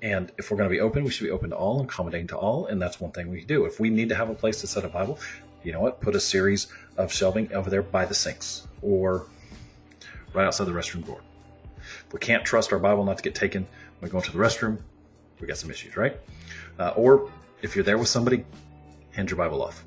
And 0.00 0.30
if 0.38 0.50
we're 0.50 0.56
going 0.56 0.68
to 0.68 0.74
be 0.74 0.80
open, 0.80 1.04
we 1.04 1.10
should 1.10 1.24
be 1.24 1.30
open 1.30 1.50
to 1.50 1.56
all, 1.56 1.80
and 1.80 1.88
accommodating 1.88 2.28
to 2.28 2.36
all. 2.36 2.66
And 2.66 2.80
that's 2.80 3.00
one 3.00 3.10
thing 3.10 3.28
we 3.28 3.44
do. 3.44 3.64
If 3.64 3.80
we 3.80 3.90
need 3.90 4.08
to 4.10 4.14
have 4.14 4.30
a 4.30 4.34
place 4.34 4.60
to 4.60 4.66
set 4.66 4.84
a 4.84 4.88
Bible, 4.88 5.18
you 5.64 5.72
know 5.72 5.80
what? 5.80 6.00
Put 6.00 6.14
a 6.14 6.20
series 6.20 6.68
of 6.96 7.12
shelving 7.12 7.52
over 7.52 7.68
there 7.68 7.82
by 7.82 8.04
the 8.04 8.14
sinks 8.14 8.68
or 8.80 9.26
right 10.32 10.46
outside 10.46 10.66
the 10.66 10.72
restroom 10.72 11.04
door. 11.04 11.20
If 12.06 12.12
we 12.12 12.20
can't 12.20 12.44
trust 12.44 12.72
our 12.72 12.78
Bible 12.78 13.04
not 13.04 13.16
to 13.16 13.22
get 13.22 13.34
taken 13.34 13.66
when 13.98 14.08
we 14.08 14.12
go 14.12 14.18
into 14.18 14.30
the 14.30 14.38
restroom, 14.38 14.78
we 15.40 15.46
got 15.46 15.56
some 15.56 15.70
issues, 15.70 15.96
right? 15.96 16.16
Uh, 16.78 16.90
or 16.90 17.30
if 17.62 17.74
you're 17.74 17.84
there 17.84 17.98
with 17.98 18.08
somebody, 18.08 18.44
hand 19.12 19.30
your 19.30 19.36
Bible 19.36 19.62
off. 19.62 19.84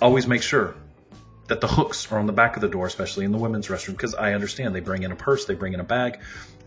Always 0.00 0.26
make 0.26 0.42
sure 0.42 0.74
that 1.50 1.60
the 1.60 1.66
hooks 1.66 2.10
are 2.12 2.18
on 2.20 2.26
the 2.26 2.32
back 2.32 2.54
of 2.54 2.62
the 2.62 2.68
door, 2.68 2.86
especially 2.86 3.24
in 3.24 3.32
the 3.32 3.38
women's 3.38 3.66
restroom, 3.66 3.96
because 3.96 4.14
I 4.14 4.34
understand 4.34 4.72
they 4.72 4.78
bring 4.78 5.02
in 5.02 5.10
a 5.10 5.16
purse, 5.16 5.46
they 5.46 5.54
bring 5.56 5.72
in 5.72 5.80
a 5.80 5.84
bag. 5.84 6.20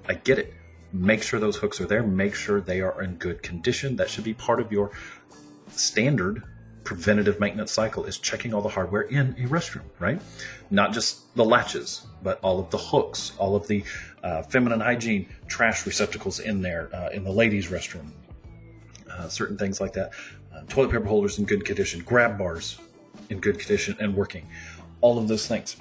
I 0.09 0.15
get 0.15 0.37
it. 0.37 0.53
Make 0.91 1.23
sure 1.23 1.39
those 1.39 1.55
hooks 1.55 1.79
are 1.79 1.85
there. 1.85 2.03
Make 2.03 2.35
sure 2.35 2.59
they 2.59 2.81
are 2.81 3.01
in 3.01 3.15
good 3.15 3.41
condition. 3.41 3.95
That 3.95 4.09
should 4.09 4.25
be 4.25 4.33
part 4.33 4.59
of 4.59 4.73
your 4.73 4.91
standard 5.69 6.43
preventative 6.83 7.39
maintenance 7.39 7.71
cycle 7.71 8.03
is 8.03 8.17
checking 8.17 8.53
all 8.53 8.61
the 8.61 8.67
hardware 8.67 9.03
in 9.03 9.29
a 9.39 9.47
restroom, 9.47 9.85
right? 9.99 10.21
Not 10.69 10.91
just 10.91 11.33
the 11.33 11.45
latches, 11.45 12.05
but 12.21 12.41
all 12.41 12.59
of 12.59 12.69
the 12.69 12.77
hooks, 12.77 13.31
all 13.37 13.55
of 13.55 13.65
the 13.67 13.85
uh, 14.21 14.43
feminine 14.43 14.81
hygiene 14.81 15.29
trash 15.47 15.85
receptacles 15.85 16.41
in 16.41 16.61
there, 16.61 16.93
uh, 16.93 17.07
in 17.13 17.23
the 17.23 17.31
ladies' 17.31 17.69
restroom, 17.69 18.11
uh, 19.09 19.29
certain 19.29 19.57
things 19.57 19.79
like 19.79 19.93
that. 19.93 20.11
Uh, 20.53 20.63
toilet 20.67 20.91
paper 20.91 21.05
holders 21.05 21.39
in 21.39 21.45
good 21.45 21.63
condition, 21.63 22.01
grab 22.01 22.37
bars 22.37 22.79
in 23.29 23.39
good 23.39 23.59
condition 23.59 23.95
and 23.99 24.15
working, 24.15 24.47
all 25.01 25.17
of 25.17 25.27
those 25.27 25.47
things. 25.47 25.77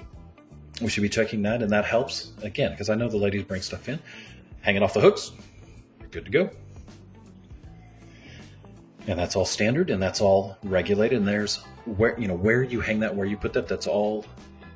We 0.81 0.89
should 0.89 1.03
be 1.03 1.09
checking 1.09 1.41
that, 1.43 1.61
and 1.61 1.71
that 1.71 1.85
helps 1.85 2.33
again 2.41 2.71
because 2.71 2.89
I 2.89 2.95
know 2.95 3.07
the 3.09 3.17
ladies 3.17 3.43
bring 3.43 3.61
stuff 3.61 3.87
in, 3.89 3.99
hang 4.61 4.75
it 4.75 4.83
off 4.83 4.93
the 4.93 5.01
hooks, 5.01 5.31
good 6.11 6.25
to 6.25 6.31
go. 6.31 6.49
and 9.07 9.19
that's 9.19 9.35
all 9.35 9.45
standard 9.45 9.89
and 9.89 10.01
that's 10.01 10.21
all 10.21 10.57
regulated 10.63 11.17
and 11.17 11.27
there's 11.27 11.57
where 11.97 12.17
you 12.19 12.27
know 12.27 12.35
where 12.35 12.63
you 12.63 12.79
hang 12.79 12.99
that 12.99 13.13
where 13.13 13.27
you 13.27 13.35
put 13.37 13.53
that 13.53 13.67
that's 13.67 13.87
all 13.87 14.25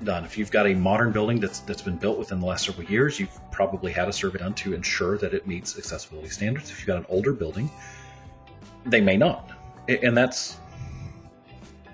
done. 0.04 0.24
If 0.26 0.38
you've 0.38 0.52
got 0.52 0.68
a 0.68 0.74
modern 0.74 1.12
building 1.12 1.40
that's 1.40 1.60
that's 1.60 1.82
been 1.82 1.98
built 1.98 2.20
within 2.20 2.40
the 2.40 2.46
last 2.46 2.66
several 2.66 2.88
years 2.88 3.20
you've 3.20 3.40
probably 3.52 3.92
had 3.92 4.08
a 4.08 4.14
survey 4.14 4.40
done 4.40 4.54
to 4.56 4.74
ensure 4.74 5.18
that 5.18 5.34
it 5.34 5.48
meets 5.48 5.78
accessibility 5.78 6.30
standards. 6.30 6.70
If 6.70 6.80
you've 6.80 6.88
got 6.88 6.98
an 6.98 7.06
older 7.10 7.34
building 7.34 7.72
they 8.86 9.02
may 9.02 9.18
not. 9.18 9.52
And 9.88 10.16
that's 10.16 10.58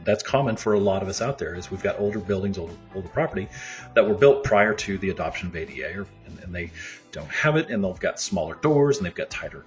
that's 0.05 0.23
common 0.23 0.55
for 0.55 0.73
a 0.73 0.79
lot 0.79 1.01
of 1.01 1.07
us 1.07 1.21
out 1.21 1.37
there 1.37 1.55
is 1.55 1.71
we've 1.71 1.83
got 1.83 1.99
older 1.99 2.19
buildings 2.19 2.57
older, 2.57 2.73
older 2.95 3.07
property 3.09 3.47
that 3.93 4.07
were 4.07 4.13
built 4.13 4.43
prior 4.43 4.73
to 4.73 4.97
the 4.97 5.09
adoption 5.09 5.47
of 5.47 5.55
ada 5.55 5.99
or, 5.99 6.07
and, 6.25 6.39
and 6.39 6.53
they 6.53 6.71
don't 7.11 7.29
have 7.29 7.55
it 7.55 7.69
and 7.69 7.83
they've 7.83 7.99
got 7.99 8.19
smaller 8.19 8.55
doors 8.55 8.97
and 8.97 9.05
they've 9.05 9.15
got 9.15 9.29
tighter 9.29 9.65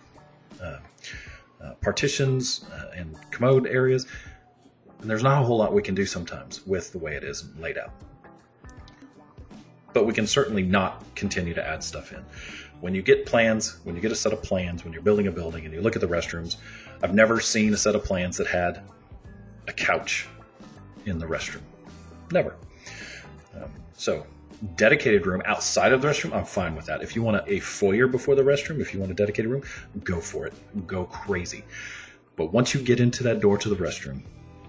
uh, 0.63 0.79
uh, 1.63 1.73
partitions 1.81 2.67
uh, 2.73 2.91
and 2.97 3.17
commode 3.31 3.67
areas. 3.67 4.07
And 5.01 5.11
there's 5.11 5.23
not 5.23 5.43
a 5.43 5.45
whole 5.45 5.59
lot 5.59 5.73
we 5.73 5.83
can 5.83 5.95
do 5.95 6.07
sometimes 6.07 6.67
with 6.67 6.93
the 6.93 6.99
way 6.99 7.15
it 7.15 7.25
is 7.25 7.45
laid 7.59 7.79
out. 7.79 7.93
But 9.93 10.07
we 10.07 10.13
can 10.13 10.27
certainly 10.27 10.63
not 10.63 11.05
continue 11.15 11.55
to 11.55 11.67
add 11.67 11.83
stuff 11.83 12.13
in. 12.13 12.25
When 12.81 12.95
you 12.95 13.03
get 13.03 13.25
plans, 13.25 13.79
when 13.85 13.95
you 13.95 14.03
get 14.03 14.13
a 14.13 14.17
set 14.17 14.33
of 14.33 14.43
plans, 14.43 14.85
when 14.85 14.93
you're 14.93 15.03
building 15.03 15.27
a 15.27 15.33
building 15.33 15.65
and 15.65 15.73
you 15.73 15.81
look 15.81 15.97
at 15.97 16.03
the 16.03 16.09
restrooms, 16.09 16.57
I've 17.03 17.15
never 17.15 17.41
seen 17.41 17.73
a 17.73 17.77
set 17.77 17.95
of 17.95 18.05
plans 18.05 18.37
that 18.37 18.47
had 18.47 18.83
a 19.69 19.73
couch 19.73 20.29
in 21.05 21.19
the 21.19 21.27
restroom. 21.27 21.63
Never. 22.33 22.57
Um, 23.55 23.71
so 23.95 24.27
dedicated 24.75 25.27
room 25.27 25.43
outside 25.45 25.93
of 25.93 26.03
the 26.03 26.09
restroom, 26.09 26.35
I'm 26.35 26.45
fine 26.45 26.75
with 26.75 26.87
that. 26.87 27.03
If 27.03 27.15
you 27.15 27.23
want 27.23 27.37
a, 27.37 27.55
a 27.55 27.61
foyer 27.61 28.07
before 28.07 28.35
the 28.35 28.43
restroom, 28.43 28.81
if 28.81 28.93
you 28.95 29.01
want 29.01 29.13
a 29.13 29.15
dedicated 29.15 29.51
room, 29.51 29.63
go 30.03 30.21
for 30.21 30.47
it. 30.47 30.55
Go 30.87 31.05
crazy. 31.05 31.65
But 32.37 32.53
once 32.53 32.75
you 32.75 32.83
get 32.83 33.01
into 33.01 33.23
that 33.25 33.41
door 33.41 33.59
to 33.59 33.69
the 33.69 33.77
restroom, 33.77 34.23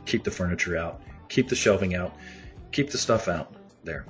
keep 0.06 0.24
the 0.24 0.32
furniture 0.32 0.78
out, 0.78 1.02
keep 1.30 1.50
the 1.50 1.56
shelving 1.56 1.96
out, 1.96 2.16
keep 2.72 2.90
the 2.90 2.98
stuff 2.98 3.28
out 3.28 3.54
there. 3.84 4.06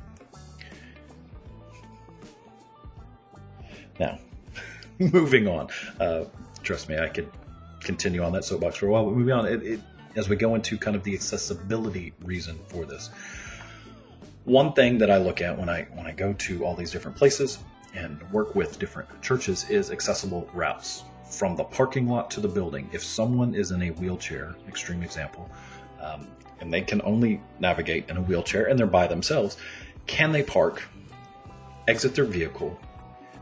Now, 4.00 4.20
moving 5.00 5.48
on. 5.48 5.70
Uh, 6.00 6.25
trust 6.62 6.89
me, 6.89 6.98
I 6.98 7.10
could 7.10 7.32
continue 7.82 8.24
on 8.24 8.32
that 8.34 8.44
soapbox 8.44 8.75
for 8.75 8.88
a 8.88 8.91
while, 8.91 9.06
but 9.06 9.15
moving 9.15 9.34
on, 9.34 9.48
it, 9.48 9.63
it, 9.63 9.79
as 10.18 10.28
we 10.28 10.36
go 10.36 10.56
into 10.56 10.78
kind 10.78 10.98
of 10.98 11.04
the 11.04 11.14
accessibility 11.14 12.14
reason 12.24 12.60
for 12.68 12.86
this 12.86 13.10
one 14.48 14.72
thing 14.72 14.98
that 14.98 15.12
I 15.12 15.18
look 15.18 15.42
at 15.42 15.58
when 15.58 15.68
I 15.68 15.84
when 15.94 16.08
I 16.08 16.14
go 16.14 16.32
to 16.32 16.64
all 16.64 16.74
these 16.74 16.90
different 16.90 17.18
places 17.18 17.60
and 17.94 18.22
work 18.32 18.56
with 18.56 18.80
different 18.80 19.10
churches 19.22 19.70
is 19.70 19.92
accessible 19.92 20.50
routes 20.54 21.04
from 21.30 21.58
the 21.58 21.66
parking 21.66 22.08
lot 22.08 22.32
to 22.32 22.40
the 22.40 22.48
building. 22.48 22.90
If 22.94 23.04
someone 23.04 23.54
is 23.54 23.72
in 23.72 23.82
a 23.82 23.92
wheelchair, 23.92 24.56
extreme 24.70 25.04
example, 25.04 25.50
um, 26.00 26.28
and 26.62 26.74
they 26.74 26.82
can 26.82 27.02
only 27.04 27.42
navigate 27.60 28.10
in 28.10 28.16
a 28.16 28.22
wheelchair 28.22 28.70
and 28.70 28.80
they're 28.80 28.88
by 28.88 29.06
themselves, 29.06 29.58
can 30.06 30.32
they 30.32 30.44
park, 30.44 30.82
exit 31.90 32.16
their 32.16 32.24
vehicle, 32.24 32.80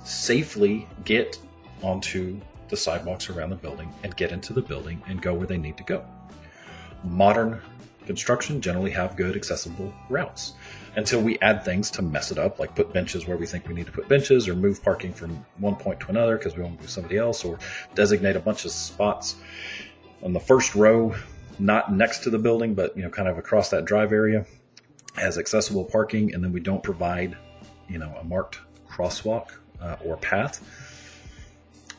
safely 0.03 0.87
get 1.03 1.37
onto 1.83 2.39
the 2.69 2.77
sidewalks 2.77 3.29
around 3.29 3.51
the 3.51 3.55
building 3.55 3.93
and 4.01 4.17
get 4.17 4.31
into 4.31 4.53
the 4.53 4.61
building 4.61 4.99
and 5.07 5.21
go 5.21 5.35
where 5.35 5.45
they 5.45 5.57
need 5.57 5.77
to 5.77 5.83
go? 5.83 6.03
Modern 7.03 7.61
construction 8.05 8.61
generally 8.61 8.91
have 8.91 9.15
good 9.15 9.35
accessible 9.35 9.93
routes 10.09 10.53
until 10.95 11.21
we 11.21 11.37
add 11.39 11.65
things 11.65 11.91
to 11.91 12.01
mess 12.01 12.31
it 12.31 12.37
up, 12.37 12.59
like 12.59 12.73
put 12.75 12.93
benches 12.93 13.27
where 13.27 13.37
we 13.37 13.45
think 13.45 13.67
we 13.67 13.73
need 13.73 13.85
to 13.85 13.91
put 13.91 14.07
benches, 14.07 14.47
or 14.47 14.55
move 14.55 14.81
parking 14.81 15.11
from 15.11 15.45
one 15.57 15.75
point 15.75 15.99
to 15.99 16.09
another 16.09 16.37
because 16.37 16.55
we 16.55 16.63
want 16.63 16.75
to 16.77 16.81
move 16.81 16.89
somebody 16.89 17.17
else, 17.17 17.43
or 17.43 17.59
designate 17.95 18.35
a 18.35 18.39
bunch 18.39 18.65
of 18.65 18.71
spots 18.71 19.35
on 20.23 20.33
the 20.33 20.39
first 20.39 20.75
row, 20.75 21.13
not 21.59 21.93
next 21.93 22.19
to 22.19 22.29
the 22.29 22.39
building, 22.39 22.73
but 22.73 22.95
you 22.95 23.03
know, 23.03 23.09
kind 23.09 23.27
of 23.27 23.37
across 23.37 23.69
that 23.69 23.85
drive 23.85 24.13
area 24.13 24.45
as 25.17 25.37
accessible 25.37 25.83
parking, 25.83 26.33
and 26.33 26.43
then 26.43 26.53
we 26.53 26.59
don't 26.59 26.83
provide, 26.83 27.37
you 27.89 27.97
know, 27.97 28.15
a 28.19 28.23
marked 28.23 28.59
crosswalk 28.89 29.49
uh, 29.81 29.97
or 30.03 30.17
path. 30.17 30.61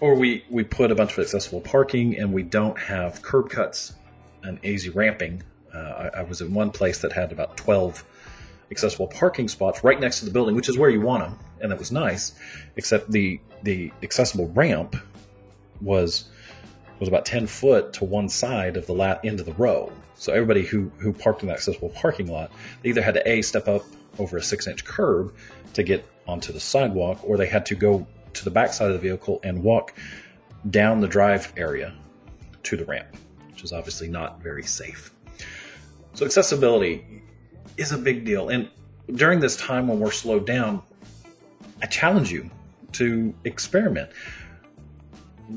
Or 0.01 0.15
we, 0.15 0.45
we 0.51 0.63
put 0.63 0.91
a 0.91 0.95
bunch 0.95 1.13
of 1.13 1.21
accessible 1.21 1.63
parking 1.63 2.19
and 2.19 2.33
we 2.33 2.43
don't 2.43 2.79
have 2.79 3.23
curb 3.23 3.49
cuts 3.49 3.95
and 4.47 4.65
easy 4.65 4.91
ramping. 4.91 5.43
Uh, 5.75 6.11
I, 6.15 6.21
I 6.21 6.23
was 6.23 6.41
in 6.41 6.55
one 6.55 6.71
place 6.71 6.99
that 7.01 7.13
had 7.13 7.33
about 7.33 7.57
12 7.57 8.05
accessible 8.71 9.07
parking 9.07 9.49
spots 9.49 9.85
right 9.85 9.99
next 10.01 10.21
to 10.21 10.25
the 10.25 10.31
building, 10.31 10.55
which 10.55 10.69
is 10.69 10.79
where 10.79 10.91
you 10.91 11.01
want 11.01 11.23
them, 11.23 11.39
and 11.61 11.73
it 11.73 11.79
was 11.79 11.93
nice. 11.93 12.35
Except 12.77 13.11
the 13.11 13.41
the 13.63 13.93
accessible 14.03 14.49
ramp 14.49 14.97
was 15.81 16.29
was 16.99 17.09
about 17.09 17.27
ten 17.27 17.47
foot 17.47 17.93
to 17.95 18.05
one 18.05 18.29
side 18.29 18.77
of 18.77 18.87
the 18.87 18.93
lat 18.93 19.21
end 19.25 19.41
of 19.41 19.47
the 19.47 19.55
row. 19.55 19.93
So 20.15 20.33
everybody 20.33 20.65
who 20.65 20.91
who 20.99 21.13
parked 21.13 21.43
in 21.43 21.49
that 21.49 21.55
accessible 21.55 21.91
parking 21.91 22.27
lot, 22.27 22.51
they 22.83 22.89
either 22.91 23.03
had 23.03 23.15
to 23.15 23.29
a 23.29 23.43
step 23.43 23.69
up 23.69 23.85
over 24.19 24.37
a 24.37 24.43
six 24.43 24.67
inch 24.67 24.85
curb 24.85 25.35
to 25.75 25.83
get 25.83 26.07
onto 26.27 26.53
the 26.53 26.61
sidewalk, 26.61 27.21
or 27.23 27.37
they 27.37 27.47
had 27.47 27.67
to 27.67 27.75
go 27.75 28.07
to 28.33 28.45
the 28.45 28.51
back 28.51 28.73
side 28.73 28.89
of 28.89 28.95
the 28.95 29.09
vehicle 29.09 29.41
and 29.43 29.63
walk 29.63 29.95
down 30.71 31.01
the 31.01 31.09
drive 31.09 31.53
area 31.57 31.95
to 32.65 32.77
the 32.77 32.85
ramp, 32.85 33.07
which 33.57 33.65
is 33.65 33.73
obviously 33.73 34.07
not 34.07 34.43
very 34.43 34.63
safe. 34.63 35.15
So 36.13 36.27
accessibility 36.27 37.23
is 37.79 37.91
a 37.91 37.97
big 37.97 38.27
deal. 38.27 38.51
And 38.51 38.69
during 39.15 39.41
this 39.41 39.57
time 39.57 39.89
when 39.89 39.99
we're 39.99 40.11
slowed 40.11 40.47
down, 40.47 40.83
I 41.81 41.87
challenge 41.87 42.31
you 42.31 42.51
to 42.93 43.35
experiment. 43.45 44.11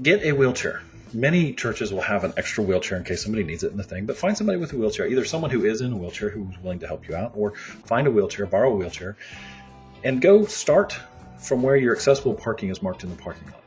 Get 0.01 0.23
a 0.23 0.31
wheelchair. 0.31 0.81
Many 1.13 1.51
churches 1.51 1.91
will 1.91 1.99
have 1.99 2.23
an 2.23 2.31
extra 2.37 2.63
wheelchair 2.63 2.97
in 2.97 3.03
case 3.03 3.21
somebody 3.21 3.43
needs 3.43 3.63
it 3.63 3.71
in 3.71 3.77
the 3.77 3.83
thing, 3.83 4.05
but 4.05 4.15
find 4.15 4.37
somebody 4.37 4.57
with 4.57 4.71
a 4.71 4.77
wheelchair, 4.77 5.05
either 5.05 5.25
someone 5.25 5.51
who 5.51 5.65
is 5.65 5.81
in 5.81 5.91
a 5.91 5.97
wheelchair 5.97 6.29
who's 6.29 6.57
willing 6.59 6.79
to 6.79 6.87
help 6.87 7.05
you 7.05 7.15
out, 7.15 7.33
or 7.35 7.51
find 7.83 8.07
a 8.07 8.11
wheelchair, 8.11 8.45
borrow 8.45 8.71
a 8.71 8.75
wheelchair, 8.75 9.17
and 10.05 10.21
go 10.21 10.45
start 10.45 10.97
from 11.37 11.61
where 11.61 11.75
your 11.75 11.93
accessible 11.93 12.33
parking 12.33 12.69
is 12.69 12.81
marked 12.81 13.03
in 13.03 13.09
the 13.09 13.15
parking 13.17 13.45
lot. 13.47 13.61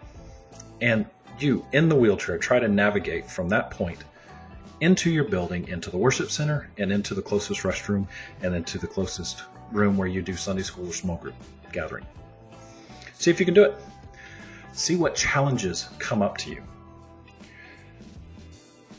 And 0.80 1.04
you, 1.38 1.66
in 1.72 1.90
the 1.90 1.96
wheelchair, 1.96 2.38
try 2.38 2.60
to 2.60 2.68
navigate 2.68 3.28
from 3.28 3.50
that 3.50 3.70
point 3.70 4.04
into 4.82 5.10
your 5.10 5.22
building, 5.22 5.68
into 5.68 5.90
the 5.90 5.96
worship 5.96 6.28
center, 6.28 6.68
and 6.76 6.92
into 6.92 7.14
the 7.14 7.22
closest 7.22 7.62
restroom, 7.62 8.06
and 8.42 8.52
into 8.52 8.78
the 8.78 8.86
closest 8.86 9.44
room 9.70 9.96
where 9.96 10.08
you 10.08 10.20
do 10.20 10.34
Sunday 10.34 10.62
school 10.62 10.88
or 10.88 10.92
small 10.92 11.16
group 11.18 11.34
gathering. 11.70 12.04
See 13.14 13.30
if 13.30 13.38
you 13.38 13.46
can 13.46 13.54
do 13.54 13.62
it. 13.62 13.76
See 14.72 14.96
what 14.96 15.14
challenges 15.14 15.88
come 16.00 16.20
up 16.20 16.36
to 16.38 16.50
you. 16.50 16.62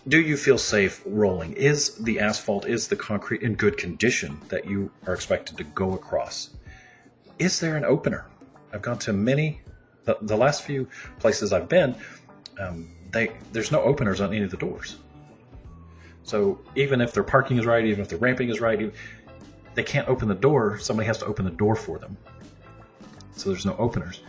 Do 0.07 0.21
you 0.21 0.37
feel 0.37 0.57
safe 0.57 1.01
rolling? 1.05 1.51
Is 1.53 1.95
the 1.95 2.19
asphalt, 2.19 2.65
is 2.65 2.87
the 2.87 2.95
concrete 2.95 3.41
in 3.41 3.55
good 3.55 3.77
condition 3.77 4.39
that 4.47 4.65
you 4.65 4.89
are 5.05 5.13
expected 5.13 5.57
to 5.57 5.65
go 5.65 5.93
across? 5.93 6.51
Is 7.39 7.59
there 7.59 7.75
an 7.75 7.83
opener? 7.83 8.25
I've 8.71 8.81
gone 8.81 8.99
to 8.99 9.11
many, 9.11 9.61
the, 10.05 10.17
the 10.21 10.37
last 10.37 10.63
few 10.63 10.87
places 11.19 11.51
I've 11.51 11.67
been, 11.67 11.95
um, 12.57 12.89
they, 13.11 13.31
there's 13.51 13.71
no 13.71 13.81
openers 13.81 14.21
on 14.21 14.33
any 14.33 14.43
of 14.43 14.51
the 14.51 14.57
doors. 14.57 14.95
So 16.23 16.59
even 16.75 17.01
if 17.01 17.13
their 17.13 17.23
parking 17.23 17.57
is 17.57 17.65
right, 17.65 17.85
even 17.85 18.01
if 18.01 18.09
their 18.09 18.19
ramping 18.19 18.49
is 18.49 18.61
right, 18.61 18.93
they 19.75 19.83
can't 19.83 20.07
open 20.07 20.27
the 20.27 20.35
door. 20.35 20.79
Somebody 20.79 21.07
has 21.07 21.17
to 21.19 21.25
open 21.25 21.45
the 21.45 21.51
door 21.51 21.75
for 21.75 21.99
them. 21.99 22.15
So 23.35 23.49
there's 23.49 23.65
no 23.65 23.75
openers. 23.77 24.21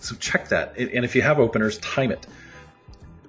So 0.00 0.16
check 0.16 0.48
that. 0.48 0.76
And 0.76 1.04
if 1.04 1.14
you 1.14 1.22
have 1.22 1.38
openers, 1.38 1.78
time 1.78 2.10
it. 2.10 2.26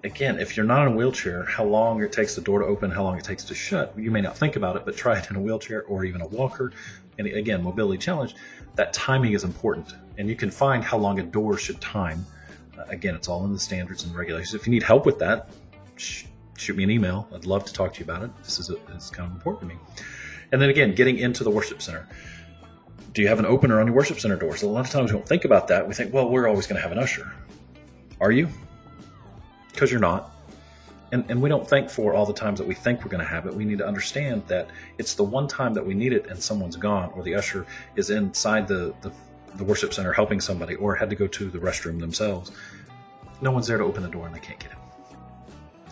Again, 0.03 0.39
if 0.39 0.57
you're 0.57 0.65
not 0.65 0.87
in 0.87 0.93
a 0.93 0.95
wheelchair, 0.95 1.43
how 1.43 1.63
long 1.63 2.01
it 2.01 2.11
takes 2.11 2.33
the 2.33 2.41
door 2.41 2.59
to 2.59 2.65
open, 2.65 2.89
how 2.89 3.03
long 3.03 3.17
it 3.17 3.23
takes 3.23 3.43
to 3.43 3.53
shut, 3.53 3.93
you 3.95 4.09
may 4.09 4.21
not 4.21 4.35
think 4.35 4.55
about 4.55 4.75
it, 4.75 4.83
but 4.85 4.95
try 4.95 5.19
it 5.19 5.29
in 5.29 5.35
a 5.35 5.39
wheelchair 5.39 5.83
or 5.83 6.05
even 6.05 6.21
a 6.21 6.27
walker. 6.27 6.71
And 7.19 7.27
again, 7.27 7.61
mobility 7.61 7.99
challenge, 7.99 8.35
that 8.75 8.93
timing 8.93 9.33
is 9.33 9.43
important. 9.43 9.93
And 10.17 10.27
you 10.27 10.35
can 10.35 10.49
find 10.49 10.83
how 10.83 10.97
long 10.97 11.19
a 11.19 11.23
door 11.23 11.57
should 11.57 11.79
time. 11.81 12.25
Uh, 12.75 12.83
again, 12.87 13.13
it's 13.13 13.27
all 13.27 13.45
in 13.45 13.53
the 13.53 13.59
standards 13.59 14.05
and 14.05 14.15
regulations. 14.15 14.55
If 14.55 14.65
you 14.65 14.71
need 14.71 14.81
help 14.81 15.05
with 15.05 15.19
that, 15.19 15.49
shoot 16.61 16.77
me 16.77 16.83
an 16.83 16.91
email. 16.91 17.27
I'd 17.33 17.45
love 17.45 17.65
to 17.65 17.73
talk 17.73 17.93
to 17.95 17.99
you 17.99 18.05
about 18.05 18.23
it. 18.23 18.31
This 18.43 18.59
is, 18.59 18.69
a, 18.69 18.75
kind 19.11 19.29
of 19.29 19.35
important 19.35 19.69
to 19.69 19.75
me. 19.75 19.81
And 20.51 20.61
then 20.61 20.69
again, 20.69 20.93
getting 20.93 21.17
into 21.17 21.43
the 21.43 21.49
worship 21.49 21.81
center. 21.81 22.07
Do 23.13 23.21
you 23.21 23.27
have 23.27 23.39
an 23.39 23.45
opener 23.45 23.79
on 23.81 23.87
your 23.87 23.95
worship 23.95 24.19
center 24.19 24.35
doors? 24.35 24.61
A 24.61 24.67
lot 24.67 24.85
of 24.85 24.91
times 24.91 25.11
we 25.11 25.17
don't 25.17 25.27
think 25.27 25.43
about 25.43 25.67
that. 25.69 25.87
We 25.87 25.93
think, 25.93 26.13
well, 26.13 26.29
we're 26.29 26.47
always 26.47 26.67
going 26.67 26.75
to 26.75 26.81
have 26.81 26.91
an 26.91 26.99
usher. 26.99 27.33
Are 28.21 28.31
you? 28.31 28.47
Because 29.71 29.91
you're 29.91 29.99
not. 29.99 30.31
And, 31.11 31.25
and 31.29 31.41
we 31.41 31.49
don't 31.49 31.67
think 31.67 31.89
for 31.89 32.13
all 32.13 32.25
the 32.25 32.33
times 32.33 32.59
that 32.59 32.67
we 32.67 32.75
think 32.75 33.03
we're 33.03 33.11
going 33.11 33.23
to 33.23 33.29
have 33.29 33.47
it. 33.47 33.53
We 33.53 33.65
need 33.65 33.79
to 33.79 33.87
understand 33.87 34.43
that 34.47 34.69
it's 34.97 35.15
the 35.15 35.23
one 35.23 35.47
time 35.47 35.73
that 35.73 35.85
we 35.85 35.93
need 35.93 36.13
it 36.13 36.27
and 36.27 36.41
someone's 36.41 36.77
gone, 36.77 37.11
or 37.15 37.23
the 37.23 37.35
usher 37.35 37.65
is 37.97 38.11
inside 38.11 38.67
the, 38.67 38.93
the, 39.01 39.11
the 39.55 39.63
worship 39.63 39.93
center 39.93 40.13
helping 40.13 40.39
somebody, 40.39 40.75
or 40.75 40.95
had 40.95 41.09
to 41.09 41.15
go 41.17 41.27
to 41.27 41.49
the 41.49 41.59
restroom 41.59 41.99
themselves. 41.99 42.51
No 43.41 43.51
one's 43.51 43.67
there 43.67 43.77
to 43.77 43.83
open 43.83 44.03
the 44.03 44.09
door 44.09 44.25
and 44.27 44.33
they 44.33 44.39
can't 44.39 44.59
get 44.59 44.71
in 44.71 44.77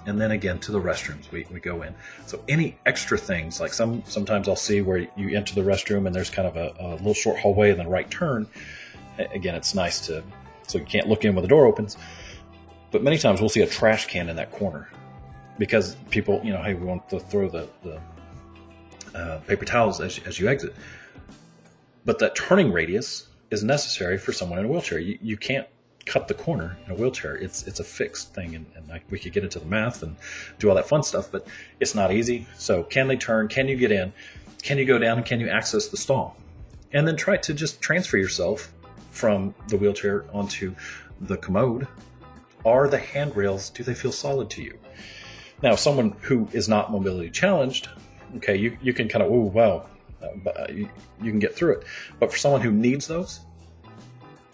and 0.06 0.20
then 0.20 0.32
again 0.32 0.60
to 0.60 0.72
the 0.72 0.79
restrooms 0.79 1.29
we, 1.32 1.46
we 1.51 1.60
go 1.60 1.82
in 1.82 1.94
so 2.25 2.44
any 2.48 2.77
extra 2.86 3.18
things 3.18 3.60
like 3.60 3.74
some 3.74 4.03
sometimes 4.06 4.48
i'll 4.48 4.56
see 4.56 4.82
where 4.82 5.08
you 5.15 5.36
enter 5.36 5.56
the 5.56 5.62
restroom 5.62 6.06
and 6.08 6.15
there's 6.15 6.29
kind 6.29 6.48
of 6.48 6.56
a, 6.56 6.74
a 6.79 6.96
little 6.98 7.13
short 7.13 7.39
hallway 7.39 7.70
and 7.70 7.79
then 7.79 7.88
right 7.88 8.10
turn 8.10 8.48
again 9.34 9.56
it's 9.56 9.75
nice 9.75 10.06
to 10.06 10.24
so 10.68 10.77
you 10.77 10.86
can't 10.86 11.08
look 11.08 11.25
in 11.25 11.36
when 11.36 11.41
the 11.41 11.48
door 11.48 11.65
opens 11.65 11.98
But 12.91 13.03
many 13.03 13.18
times 13.18 13.39
we'll 13.39 13.50
see 13.50 13.62
a 13.62 13.68
trash 13.68 14.08
can 14.08 14.29
in 14.29 14.36
that 14.38 14.51
corner 14.51 14.89
because 15.58 15.96
people, 16.10 16.41
you 16.44 16.51
know, 16.51 16.62
hey, 16.63 16.74
we 16.74 16.86
want 16.86 17.08
to 17.10 17.20
throw 17.20 17.50
the, 17.50 17.70
the 17.84 18.01
uh, 19.18 19.39
paper 19.41 19.65
towels 19.65 20.01
as, 20.01 20.20
as 20.25 20.39
you 20.39 20.48
exit. 20.48 20.74
But 22.06 22.20
that 22.20 22.36
turning 22.36 22.72
radius 22.72 23.27
is 23.51 23.63
necessary 23.63 24.18
for 24.18 24.32
someone 24.32 24.60
in 24.60 24.65
a 24.65 24.68
wheelchair. 24.68 25.00
You, 25.00 25.20
you 25.22 25.38
can't 25.38 25.68
cut 26.10 26.28
the 26.28 26.34
corner 26.34 26.75
in 26.86 26.92
a 26.92 26.96
wheelchair. 26.96 27.36
It's 27.36 27.68
it's 27.68 27.80
a 27.80 27.84
fixed 27.84 28.34
thing, 28.34 28.56
and, 28.56 28.66
and 28.75 28.88
like 28.89 29.04
we 29.12 29.20
could 29.20 29.32
get 29.32 29.44
into 29.44 29.60
the 29.60 29.66
math 29.66 30.01
and 30.01 30.16
do 30.58 30.68
all 30.70 30.75
that 30.75 30.88
fun 30.88 31.04
stuff, 31.04 31.32
but 31.32 31.48
it's 31.80 31.94
not 31.94 32.12
easy. 32.12 32.48
So, 32.58 32.84
can 32.84 33.08
they 33.08 33.16
turn? 33.16 33.48
Can 33.48 33.68
you 33.68 33.78
get 33.78 33.92
in? 33.92 34.12
Can 34.63 34.78
you 34.80 34.86
go 34.86 34.98
down? 34.98 35.18
And 35.18 35.25
can 35.25 35.39
you 35.39 35.50
access 35.50 35.88
the 35.88 35.98
stall? 35.98 36.36
And 36.92 37.08
then 37.08 37.16
try 37.16 37.38
to 37.38 37.54
just 37.54 37.80
transfer 37.82 38.18
yourself 38.18 38.74
from 39.12 39.54
the 39.68 39.78
wheelchair 39.78 40.25
onto 40.34 40.75
the 41.22 41.38
commode. 41.38 41.88
Are 42.66 42.88
the 42.88 42.98
handrails? 42.98 43.70
Do 43.70 43.84
they 43.84 43.94
feel 43.94 44.12
solid 44.12 44.50
to 44.51 44.63
you? 44.63 44.78
Now, 45.62 45.75
someone 45.75 46.16
who 46.22 46.48
is 46.51 46.68
not 46.68 46.92
mobility 46.92 47.30
challenged, 47.30 47.89
okay, 48.38 48.56
you, 48.56 48.78
you 48.82 48.94
can 48.94 49.08
kind 49.08 49.24
of, 49.24 49.32
oh, 49.32 49.42
wow, 49.42 49.86
uh, 50.22 50.66
you, 50.70 50.89
you 51.22 51.32
can 51.32 51.39
get 51.39 51.56
through 51.56 51.74
it. 51.74 51.84
But 52.20 52.32
for 52.32 52.38
someone 52.38 52.62
who 52.62 52.72
needs 52.72 53.08
those, 53.08 53.42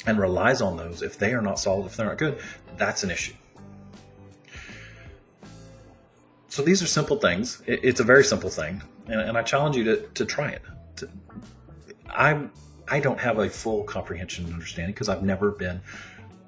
and 0.06 0.20
relies 0.20 0.62
on 0.62 0.78
those, 0.78 1.02
if 1.02 1.18
they 1.18 1.34
are 1.34 1.42
not 1.42 1.60
solid, 1.60 1.86
if 1.86 1.96
they're 1.98 2.06
not 2.06 2.18
good, 2.18 2.40
that's 2.78 3.04
an 3.04 3.12
issue. 3.12 3.34
So 6.48 6.62
these 6.62 6.82
are 6.82 6.88
simple 6.88 7.18
things. 7.18 7.62
It's 7.66 8.00
a 8.00 8.04
very 8.04 8.24
simple 8.24 8.50
thing, 8.50 8.82
and, 9.08 9.38
I 9.38 9.42
challenge 9.42 9.76
you 9.76 9.84
to, 9.84 10.08
to 10.14 10.26
try 10.26 10.52
it. 10.52 10.62
I 12.10 12.48
I 12.88 13.00
don't 13.00 13.20
have 13.20 13.40
a 13.40 13.50
full 13.50 13.84
comprehension 13.84 14.46
and 14.46 14.54
understanding 14.54 14.94
because 14.94 15.10
I've 15.10 15.24
never 15.24 15.52
been 15.52 15.82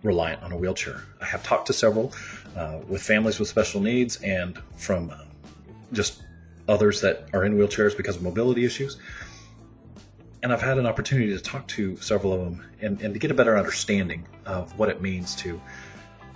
reliant 0.03 0.43
on 0.43 0.51
a 0.51 0.57
wheelchair. 0.57 1.03
I 1.19 1.25
have 1.25 1.43
talked 1.43 1.67
to 1.67 1.73
several 1.73 2.13
uh, 2.55 2.79
with 2.87 3.01
families 3.01 3.39
with 3.39 3.49
special 3.49 3.81
needs 3.81 4.17
and 4.21 4.57
from 4.77 5.09
uh, 5.09 5.17
just 5.91 6.23
others 6.67 7.01
that 7.01 7.27
are 7.33 7.43
in 7.43 7.57
wheelchairs 7.57 7.97
because 7.97 8.17
of 8.17 8.21
mobility 8.21 8.65
issues 8.65 8.97
and 10.43 10.53
I've 10.53 10.61
had 10.61 10.77
an 10.77 10.85
opportunity 10.85 11.35
to 11.35 11.41
talk 11.41 11.67
to 11.69 11.97
several 11.97 12.33
of 12.33 12.39
them 12.39 12.65
and, 12.81 13.01
and 13.01 13.13
to 13.13 13.19
get 13.19 13.31
a 13.31 13.33
better 13.33 13.57
understanding 13.57 14.27
of 14.45 14.77
what 14.77 14.89
it 14.89 15.01
means 15.01 15.35
to 15.37 15.59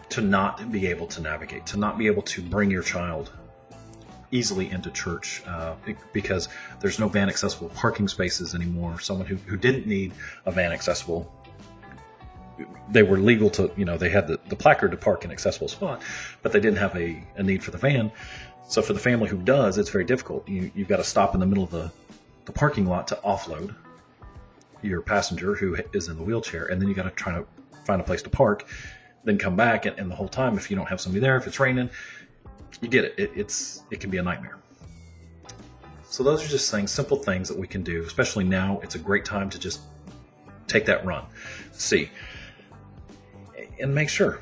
to 0.10 0.22
not 0.22 0.70
be 0.72 0.88
able 0.88 1.08
to 1.08 1.22
navigate, 1.22 1.65
to 1.65 1.77
not 1.77 1.98
be 1.98 2.08
able 2.08 2.22
to 2.22 2.41
bring 2.41 2.70
your 2.70 2.84
child 2.84 3.31
easily 4.31 4.70
into 4.70 4.91
church 4.91 5.41
uh, 5.48 5.74
because 6.12 6.50
there's 6.81 7.00
no 7.00 7.08
van 7.08 7.29
accessible 7.29 7.70
parking 7.70 8.10
spaces 8.10 8.53
anymore. 8.53 9.00
Someone 9.00 9.25
who, 9.25 9.36
who 9.36 9.55
didn't 9.55 9.88
need 9.88 10.12
a 10.46 10.51
van 10.51 10.74
accessible, 10.74 11.34
they 12.89 13.03
were 13.03 13.17
legal 13.17 13.50
to, 13.51 13.72
you 13.77 13.86
know, 13.86 13.98
they 13.98 14.10
had 14.10 14.27
the, 14.27 14.38
the 14.50 14.55
placard 14.55 14.91
to 14.91 14.98
park 14.98 15.24
in 15.24 15.31
accessible 15.31 15.70
spot, 15.70 16.01
but 16.41 16.51
they 16.51 16.60
didn't 16.60 16.77
have 16.77 16.96
a, 16.98 17.24
a 17.38 17.43
need 17.43 17.63
for 17.63 17.72
the 17.72 17.77
van. 17.77 18.12
So 18.67 18.81
for 18.81 18.91
the 18.91 19.00
family 19.00 19.29
who 19.29 19.38
does, 19.38 19.77
it's 19.77 19.89
very 19.89 20.05
difficult. 20.05 20.48
You, 20.48 20.72
you've 20.75 20.89
got 20.89 20.98
to 20.98 21.05
stop 21.05 21.34
in 21.34 21.39
the 21.39 21.46
middle 21.46 21.63
of 21.63 21.72
the, 21.72 21.91
the 22.46 22.51
parking 22.51 22.86
lot 22.86 23.08
to 23.10 23.15
offload 23.24 23.75
your 24.82 25.02
passenger 25.02 25.56
who 25.56 25.78
is 25.94 26.08
in 26.08 26.18
the 26.18 26.24
wheelchair, 26.24 26.66
and 26.66 26.82
then 26.82 26.90
you 26.90 26.96
got 26.96 27.04
to 27.04 27.12
try 27.12 27.34
to 27.34 27.46
find 27.86 28.02
a 28.02 28.04
place 28.04 28.22
to 28.24 28.30
park, 28.30 28.68
then 29.24 29.38
come 29.38 29.56
back, 29.56 29.86
and, 29.86 29.98
and, 30.00 30.10
the 30.10 30.16
whole 30.16 30.28
time, 30.28 30.58
if 30.58 30.70
you 30.70 30.76
don't 30.76 30.88
have 30.88 31.00
somebody 31.00 31.22
there, 31.22 31.38
if 31.38 31.48
it's 31.48 31.60
raining, 31.60 31.90
you 32.82 32.88
get 32.88 33.06
it. 33.06 33.14
it. 33.18 33.32
It's 33.36 33.84
it 33.92 34.00
can 34.00 34.10
be 34.10 34.18
a 34.18 34.24
nightmare. 34.24 34.58
So 36.04 36.24
those 36.24 36.44
are 36.44 36.48
just 36.48 36.72
things, 36.72 36.92
simple 36.92 37.18
things 37.18 37.48
that 37.48 37.58
we 37.58 37.68
can 37.68 37.84
do. 37.84 38.03
Especially 38.03 38.44
now, 38.44 38.79
it's 38.84 38.96
a 38.96 39.00
great 39.00 39.24
time 39.24 39.50
to 39.50 39.60
just 39.60 39.82
take 40.68 40.86
that 40.86 41.05
run, 41.05 41.25
see, 41.72 42.10
and 43.79 43.94
make 43.94 44.10
sure. 44.10 44.42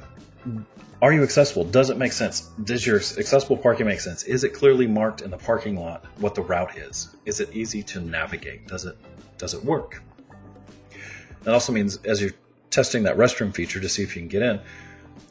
Are 1.01 1.13
you 1.13 1.23
accessible? 1.23 1.63
Does 1.63 1.89
it 1.89 1.97
make 1.97 2.11
sense? 2.11 2.49
Does 2.65 2.85
your 2.85 2.97
accessible 2.97 3.55
parking 3.55 3.85
make 3.85 4.01
sense? 4.01 4.23
Is 4.23 4.43
it 4.43 4.49
clearly 4.49 4.85
marked 4.85 5.21
in 5.21 5.31
the 5.31 5.37
parking 5.37 5.77
lot 5.77 6.05
what 6.17 6.35
the 6.35 6.41
route 6.41 6.77
is? 6.77 7.15
Is 7.25 7.39
it 7.39 7.55
easy 7.55 7.81
to 7.83 8.01
navigate? 8.01 8.67
Does 8.67 8.85
it 8.85 8.97
does 9.37 9.53
it 9.53 9.63
work? 9.63 10.01
That 11.43 11.53
also 11.53 11.71
means 11.71 11.97
as 12.05 12.21
you're 12.21 12.31
testing 12.69 13.03
that 13.03 13.17
restroom 13.17 13.53
feature 13.53 13.79
to 13.79 13.89
see 13.89 14.03
if 14.03 14.15
you 14.15 14.21
can 14.21 14.29
get 14.29 14.41
in, 14.41 14.59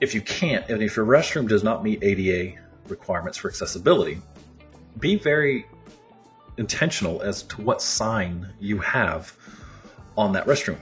if 0.00 0.14
you 0.14 0.20
can't, 0.20 0.68
and 0.68 0.82
if 0.82 0.96
your 0.96 1.06
restroom 1.06 1.48
does 1.48 1.62
not 1.62 1.82
meet 1.82 2.02
ADA 2.02 2.58
requirements 2.88 3.38
for 3.38 3.48
accessibility, 3.48 4.20
be 4.98 5.16
very 5.16 5.66
intentional 6.56 7.20
as 7.22 7.42
to 7.44 7.62
what 7.62 7.80
sign 7.82 8.48
you 8.60 8.78
have 8.78 9.36
on 10.16 10.32
that 10.32 10.46
restroom. 10.46 10.78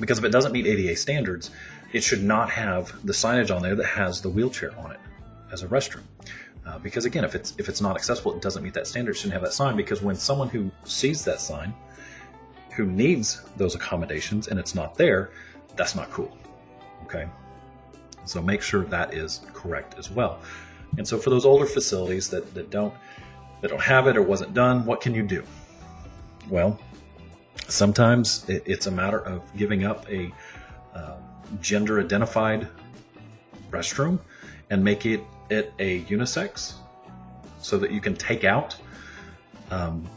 Because 0.00 0.18
if 0.18 0.24
it 0.24 0.30
doesn't 0.30 0.52
meet 0.52 0.66
ADA 0.66 0.96
standards, 0.96 1.50
it 1.92 2.02
should 2.02 2.22
not 2.22 2.50
have 2.50 2.92
the 3.06 3.12
signage 3.12 3.54
on 3.54 3.62
there 3.62 3.74
that 3.74 3.86
has 3.86 4.20
the 4.20 4.28
wheelchair 4.28 4.76
on 4.78 4.92
it 4.92 5.00
as 5.52 5.62
a 5.62 5.68
restroom. 5.68 6.02
Uh, 6.66 6.78
because 6.80 7.04
again, 7.04 7.24
if 7.24 7.36
it's 7.36 7.54
if 7.58 7.68
it's 7.68 7.80
not 7.80 7.94
accessible, 7.94 8.34
it 8.34 8.42
doesn't 8.42 8.62
meet 8.62 8.74
that 8.74 8.88
standard. 8.88 9.12
It 9.12 9.18
shouldn't 9.18 9.34
have 9.34 9.42
that 9.42 9.52
sign. 9.52 9.76
Because 9.76 10.02
when 10.02 10.16
someone 10.16 10.48
who 10.48 10.70
sees 10.84 11.24
that 11.24 11.40
sign 11.40 11.72
who 12.76 12.86
needs 12.86 13.42
those 13.56 13.74
accommodations 13.74 14.48
and 14.48 14.60
it's 14.60 14.74
not 14.74 14.94
there, 14.94 15.30
that's 15.76 15.94
not 15.94 16.10
cool. 16.10 16.36
Okay. 17.04 17.28
So 18.24 18.42
make 18.42 18.62
sure 18.62 18.84
that 18.84 19.14
is 19.14 19.40
correct 19.52 19.98
as 19.98 20.10
well. 20.10 20.40
And 20.98 21.06
so 21.06 21.18
for 21.18 21.30
those 21.30 21.44
older 21.44 21.66
facilities 21.66 22.28
that, 22.30 22.54
that 22.54 22.70
don't 22.70 22.94
that 23.62 23.68
don't 23.68 23.80
have 23.80 24.06
it 24.06 24.16
or 24.16 24.22
wasn't 24.22 24.52
done, 24.52 24.84
what 24.84 25.00
can 25.00 25.14
you 25.14 25.22
do? 25.22 25.42
Well, 26.50 26.78
sometimes 27.68 28.48
it, 28.48 28.62
it's 28.66 28.86
a 28.86 28.90
matter 28.90 29.20
of 29.20 29.42
giving 29.56 29.84
up 29.84 30.08
a 30.10 30.32
uh, 30.94 31.16
gender 31.60 32.00
identified 32.00 32.68
restroom 33.70 34.18
and 34.70 34.84
make 34.84 35.06
it, 35.06 35.20
it 35.50 35.72
a 35.78 36.02
unisex 36.02 36.74
so 37.60 37.78
that 37.78 37.90
you 37.90 38.00
can 38.00 38.14
take 38.14 38.44
out 38.44 38.76
um, 39.70 40.08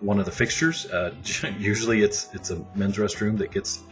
one 0.00 0.18
of 0.18 0.24
the 0.24 0.32
fixtures. 0.32 0.86
Uh, 0.86 1.14
usually, 1.58 2.02
it's 2.02 2.28
it's 2.34 2.50
a 2.50 2.64
men's 2.74 2.96
restroom 2.96 3.38
that 3.38 3.50
gets 3.50 3.82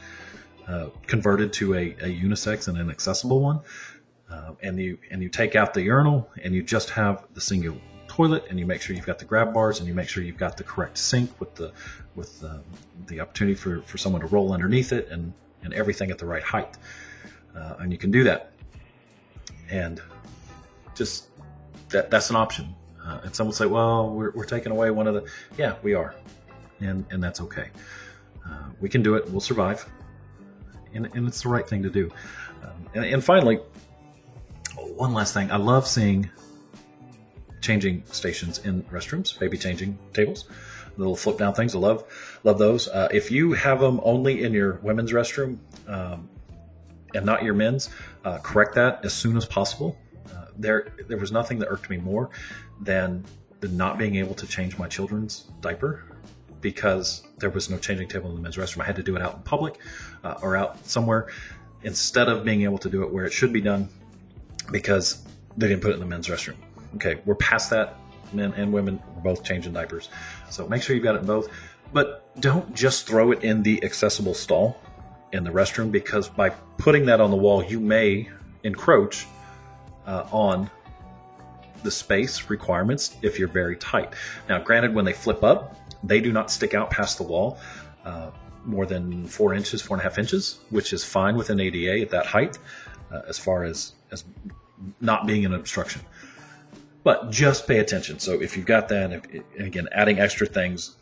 uh, 0.68 0.88
converted 1.06 1.52
to 1.52 1.74
a, 1.74 1.90
a, 2.00 2.20
unisex 2.20 2.66
and 2.68 2.76
an 2.76 2.90
accessible 2.90 3.40
one. 3.40 3.60
Uh, 4.28 4.52
and 4.62 4.80
you 4.80 4.98
and 5.10 5.22
you 5.22 5.28
take 5.28 5.54
out 5.54 5.72
the 5.72 5.82
urinal 5.82 6.28
and 6.42 6.54
you 6.54 6.62
just 6.62 6.90
have 6.90 7.24
the 7.34 7.40
single 7.40 7.76
toilet 8.08 8.44
and 8.50 8.58
you 8.58 8.66
make 8.66 8.80
sure 8.80 8.96
you've 8.96 9.06
got 9.06 9.18
the 9.18 9.24
grab 9.24 9.54
bars 9.54 9.78
and 9.78 9.86
you 9.86 9.94
make 9.94 10.08
sure 10.08 10.24
you've 10.24 10.38
got 10.38 10.56
the 10.56 10.64
correct 10.64 10.98
sink 10.98 11.30
with 11.38 11.54
the 11.54 11.72
with 12.16 12.40
the, 12.40 12.60
the 13.06 13.20
opportunity 13.20 13.54
for, 13.54 13.82
for 13.82 13.98
someone 13.98 14.20
to 14.20 14.26
roll 14.26 14.52
underneath 14.52 14.92
it 14.92 15.08
and 15.10 15.32
and 15.62 15.72
everything 15.74 16.10
at 16.10 16.18
the 16.18 16.26
right 16.26 16.42
height. 16.42 16.76
Uh, 17.54 17.74
and 17.78 17.92
you 17.92 17.98
can 17.98 18.10
do 18.10 18.24
that. 18.24 18.52
And 19.70 20.02
just 20.94 21.28
that 21.90 22.10
that's 22.10 22.30
an 22.30 22.36
option. 22.36 22.74
Uh, 23.06 23.20
and 23.24 23.34
some 23.34 23.46
will 23.46 23.54
say, 23.54 23.66
well, 23.66 24.10
we're, 24.10 24.30
we're 24.32 24.44
taking 24.44 24.72
away 24.72 24.90
one 24.90 25.06
of 25.06 25.14
the, 25.14 25.24
yeah, 25.56 25.76
we 25.82 25.94
are. 25.94 26.14
And, 26.80 27.04
and 27.10 27.22
that's 27.22 27.40
okay. 27.40 27.70
Uh, 28.44 28.64
we 28.80 28.88
can 28.88 29.02
do 29.02 29.14
it. 29.14 29.30
We'll 29.30 29.40
survive. 29.40 29.88
And, 30.92 31.06
and 31.14 31.28
it's 31.28 31.42
the 31.42 31.48
right 31.48 31.68
thing 31.68 31.82
to 31.82 31.90
do. 31.90 32.10
Um, 32.62 32.88
and, 32.94 33.04
and 33.04 33.24
finally, 33.24 33.60
one 34.96 35.12
last 35.12 35.34
thing. 35.34 35.50
I 35.50 35.56
love 35.56 35.86
seeing 35.86 36.30
changing 37.60 38.02
stations 38.06 38.58
in 38.64 38.82
restrooms, 38.84 39.38
baby 39.38 39.58
changing 39.58 39.98
tables, 40.12 40.48
little 40.96 41.16
flip 41.16 41.38
down 41.38 41.54
things. 41.54 41.74
I 41.74 41.78
love 41.78 42.04
love 42.44 42.58
those. 42.58 42.88
Uh, 42.88 43.08
if 43.12 43.30
you 43.30 43.52
have 43.52 43.80
them 43.80 44.00
only 44.02 44.44
in 44.44 44.52
your 44.52 44.74
women's 44.82 45.12
restroom 45.12 45.58
um, 45.86 46.28
and 47.14 47.26
not 47.26 47.42
your 47.42 47.54
men's, 47.54 47.90
uh, 48.24 48.38
correct 48.38 48.74
that 48.74 49.04
as 49.04 49.12
soon 49.12 49.36
as 49.36 49.44
possible. 49.44 49.98
There 50.58 50.88
there 51.08 51.18
was 51.18 51.32
nothing 51.32 51.58
that 51.60 51.68
irked 51.68 51.90
me 51.90 51.96
more 51.96 52.30
than 52.80 53.24
not 53.62 53.98
being 53.98 54.16
able 54.16 54.34
to 54.34 54.46
change 54.46 54.78
my 54.78 54.86
children's 54.86 55.46
diaper 55.60 56.04
because 56.60 57.22
there 57.38 57.50
was 57.50 57.70
no 57.70 57.78
changing 57.78 58.08
table 58.08 58.30
in 58.30 58.36
the 58.36 58.42
men's 58.42 58.56
restroom. 58.56 58.82
I 58.82 58.84
had 58.84 58.96
to 58.96 59.02
do 59.02 59.16
it 59.16 59.22
out 59.22 59.34
in 59.34 59.42
public 59.42 59.78
uh, 60.24 60.34
or 60.42 60.56
out 60.56 60.84
somewhere 60.86 61.28
instead 61.82 62.28
of 62.28 62.44
being 62.44 62.62
able 62.62 62.78
to 62.78 62.88
do 62.88 63.02
it 63.02 63.12
where 63.12 63.24
it 63.24 63.32
should 63.32 63.52
be 63.52 63.60
done 63.60 63.88
because 64.70 65.24
they 65.56 65.68
didn't 65.68 65.82
put 65.82 65.90
it 65.90 65.94
in 65.94 66.00
the 66.00 66.06
men's 66.06 66.28
restroom. 66.28 66.56
Okay, 66.96 67.20
we're 67.24 67.34
past 67.36 67.70
that. 67.70 67.96
Men 68.32 68.52
and 68.54 68.72
women 68.72 69.00
are 69.16 69.22
both 69.22 69.44
changing 69.44 69.72
diapers. 69.72 70.08
So 70.50 70.66
make 70.66 70.82
sure 70.82 70.96
you've 70.96 71.04
got 71.04 71.14
it 71.14 71.20
in 71.20 71.26
both. 71.26 71.48
But 71.92 72.40
don't 72.40 72.74
just 72.74 73.06
throw 73.06 73.30
it 73.30 73.44
in 73.44 73.62
the 73.62 73.82
accessible 73.84 74.34
stall 74.34 74.80
in 75.32 75.44
the 75.44 75.50
restroom 75.50 75.92
because 75.92 76.28
by 76.28 76.50
putting 76.78 77.06
that 77.06 77.20
on 77.20 77.30
the 77.30 77.36
wall, 77.36 77.62
you 77.64 77.78
may 77.78 78.28
encroach 78.64 79.26
uh, 80.06 80.26
on 80.30 80.70
the 81.82 81.90
space 81.90 82.50
requirements 82.50 83.16
if 83.22 83.38
you're 83.38 83.48
very 83.48 83.76
tight. 83.76 84.12
Now, 84.48 84.58
granted, 84.58 84.94
when 84.94 85.04
they 85.04 85.12
flip 85.12 85.44
up, 85.44 85.76
they 86.02 86.20
do 86.20 86.32
not 86.32 86.50
stick 86.50 86.74
out 86.74 86.90
past 86.90 87.18
the 87.18 87.24
wall 87.24 87.58
uh, 88.04 88.30
more 88.64 88.86
than 88.86 89.26
four 89.26 89.54
inches, 89.54 89.80
four 89.80 89.96
and 89.96 90.00
a 90.00 90.08
half 90.08 90.18
inches, 90.18 90.58
which 90.70 90.92
is 90.92 91.04
fine 91.04 91.36
with 91.36 91.50
an 91.50 91.60
ADA 91.60 92.00
at 92.02 92.10
that 92.10 92.26
height 92.26 92.58
uh, 93.12 93.20
as 93.28 93.38
far 93.38 93.64
as, 93.64 93.92
as 94.10 94.24
not 95.00 95.26
being 95.26 95.44
an 95.44 95.54
obstruction. 95.54 96.02
But 97.04 97.30
just 97.30 97.68
pay 97.68 97.78
attention. 97.78 98.18
So 98.18 98.40
if 98.40 98.56
you've 98.56 98.66
got 98.66 98.88
that, 98.88 99.12
if, 99.12 99.24
and 99.56 99.66
again, 99.68 99.88
adding 99.92 100.18
extra 100.18 100.46
things, 100.46 100.96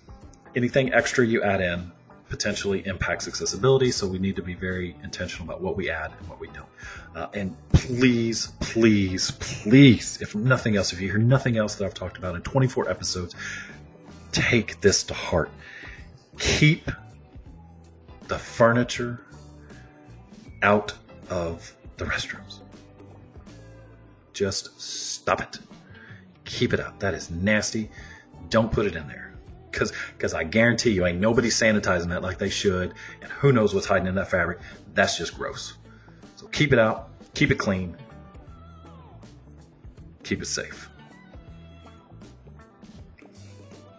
anything 0.55 0.93
extra 0.93 1.27
you 1.27 1.43
add 1.43 1.63
in, 1.63 1.91
potentially 2.29 2.87
impacts 2.87 3.29
accessibility. 3.29 3.91
So 3.91 4.07
we 4.07 4.19
need 4.19 4.37
to 4.37 4.43
be 4.43 4.55
very 4.55 4.97
intentional 5.03 5.45
about 5.45 5.61
what 5.61 5.77
we 5.77 5.91
add 5.91 6.13
and 6.19 6.29
what 6.29 6.41
we 6.41 6.49
don't. 6.49 6.69
Uh, 7.15 7.29
and 7.35 7.57
please, 7.73 8.53
please, 8.61 9.33
please, 9.33 10.19
if 10.21 10.35
nothing 10.35 10.77
else, 10.77 10.93
if 10.93 11.01
you 11.01 11.09
hear 11.09 11.19
nothing 11.19 11.57
else 11.57 11.77
that 11.77 11.85
I've 11.85 11.95
talked 11.95 12.17
about 12.17 12.35
in 12.35 12.43
24 12.43 12.91
episodes, 12.91 13.35
take 14.33 14.81
this 14.81 15.03
to 15.05 15.15
heart. 15.15 15.51
Keep 16.39 16.91
the 18.27 18.39
furniture 18.39 19.21
out 20.63 20.95
of 21.29 21.75
the 21.99 22.05
restrooms. 22.05 22.61
Just 24.33 24.81
stop 24.81 25.41
it. 25.41 25.59
Keep 26.45 26.73
it 26.73 26.81
out. 26.81 26.99
That 27.01 27.15
is 27.15 27.31
nasty. 27.31 27.91
Don't 28.49 28.73
put 28.73 28.87
it 28.87 28.97
in 28.97 29.07
there 29.07 29.34
because 29.75 29.93
because 30.17 30.33
I 30.33 30.45
guarantee 30.45 30.91
you 30.91 31.05
ain't 31.05 31.21
nobody 31.21 31.49
sanitizing 31.49 32.09
that 32.09 32.23
like 32.23 32.39
they 32.39 32.49
should, 32.49 32.95
and 33.21 33.31
who 33.33 33.53
knows 33.53 33.75
what's 33.75 33.87
hiding 33.87 34.07
in 34.07 34.15
that 34.15 34.31
fabric. 34.31 34.59
That's 34.95 35.19
just 35.19 35.37
gross. 35.37 35.75
So 36.37 36.47
keep 36.47 36.73
it 36.73 36.79
out, 36.79 37.11
keep 37.35 37.51
it 37.51 37.59
clean, 37.59 37.97
keep 40.23 40.41
it 40.41 40.47
safe. 40.47 40.89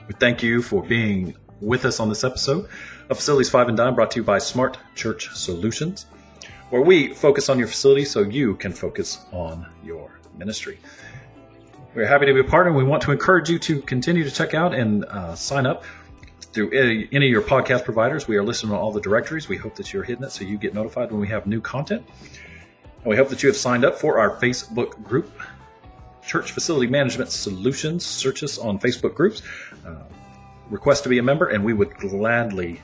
We 0.07 0.13
thank 0.19 0.43
you 0.43 0.61
for 0.61 0.83
being 0.83 1.35
with 1.61 1.85
us 1.85 1.99
on 1.99 2.09
this 2.09 2.23
episode 2.23 2.69
of 3.09 3.17
Facilities 3.17 3.49
5 3.49 3.69
and 3.69 3.77
Dime 3.77 3.95
brought 3.95 4.11
to 4.11 4.19
you 4.19 4.23
by 4.23 4.37
Smart 4.37 4.77
Church 4.93 5.29
Solutions, 5.35 6.05
where 6.69 6.81
we 6.81 7.13
focus 7.13 7.49
on 7.49 7.57
your 7.57 7.67
facility 7.67 8.05
so 8.05 8.21
you 8.21 8.55
can 8.55 8.71
focus 8.71 9.25
on 9.31 9.65
your 9.83 10.19
ministry. 10.37 10.79
We're 11.95 12.07
happy 12.07 12.25
to 12.25 12.33
be 12.33 12.41
a 12.41 12.43
partner. 12.43 12.73
We 12.73 12.83
want 12.83 13.03
to 13.03 13.13
encourage 13.13 13.49
you 13.49 13.57
to 13.57 13.79
continue 13.79 14.25
to 14.25 14.29
check 14.29 14.53
out 14.53 14.73
and 14.73 15.05
uh, 15.05 15.33
sign 15.33 15.65
up 15.65 15.85
through 16.51 16.71
any, 16.71 17.05
of 17.05 17.31
your 17.31 17.41
podcast 17.41 17.85
providers. 17.85 18.27
We 18.27 18.35
are 18.35 18.43
listed 18.43 18.69
on 18.69 18.75
all 18.75 18.91
the 18.91 18.99
directories. 18.99 19.47
We 19.47 19.55
hope 19.55 19.75
that 19.75 19.93
you're 19.93 20.03
hitting 20.03 20.25
it 20.25 20.31
so 20.33 20.43
you 20.43 20.57
get 20.57 20.73
notified 20.73 21.09
when 21.09 21.21
we 21.21 21.29
have 21.29 21.47
new 21.47 21.61
content. 21.61 22.05
And 22.97 23.05
we 23.05 23.15
hope 23.15 23.29
that 23.29 23.43
you 23.43 23.47
have 23.47 23.55
signed 23.55 23.85
up 23.85 23.97
for 23.97 24.19
our 24.19 24.35
Facebook 24.41 25.01
group, 25.03 25.31
Church 26.21 26.51
Facility 26.51 26.87
Management 26.87 27.31
Solutions. 27.31 28.05
Search 28.05 28.43
us 28.43 28.57
on 28.57 28.77
Facebook 28.77 29.15
groups. 29.15 29.41
Uh, 29.87 29.95
request 30.69 31.03
to 31.03 31.09
be 31.09 31.17
a 31.17 31.23
member, 31.23 31.47
and 31.47 31.63
we 31.63 31.71
would 31.71 31.95
gladly 31.95 32.81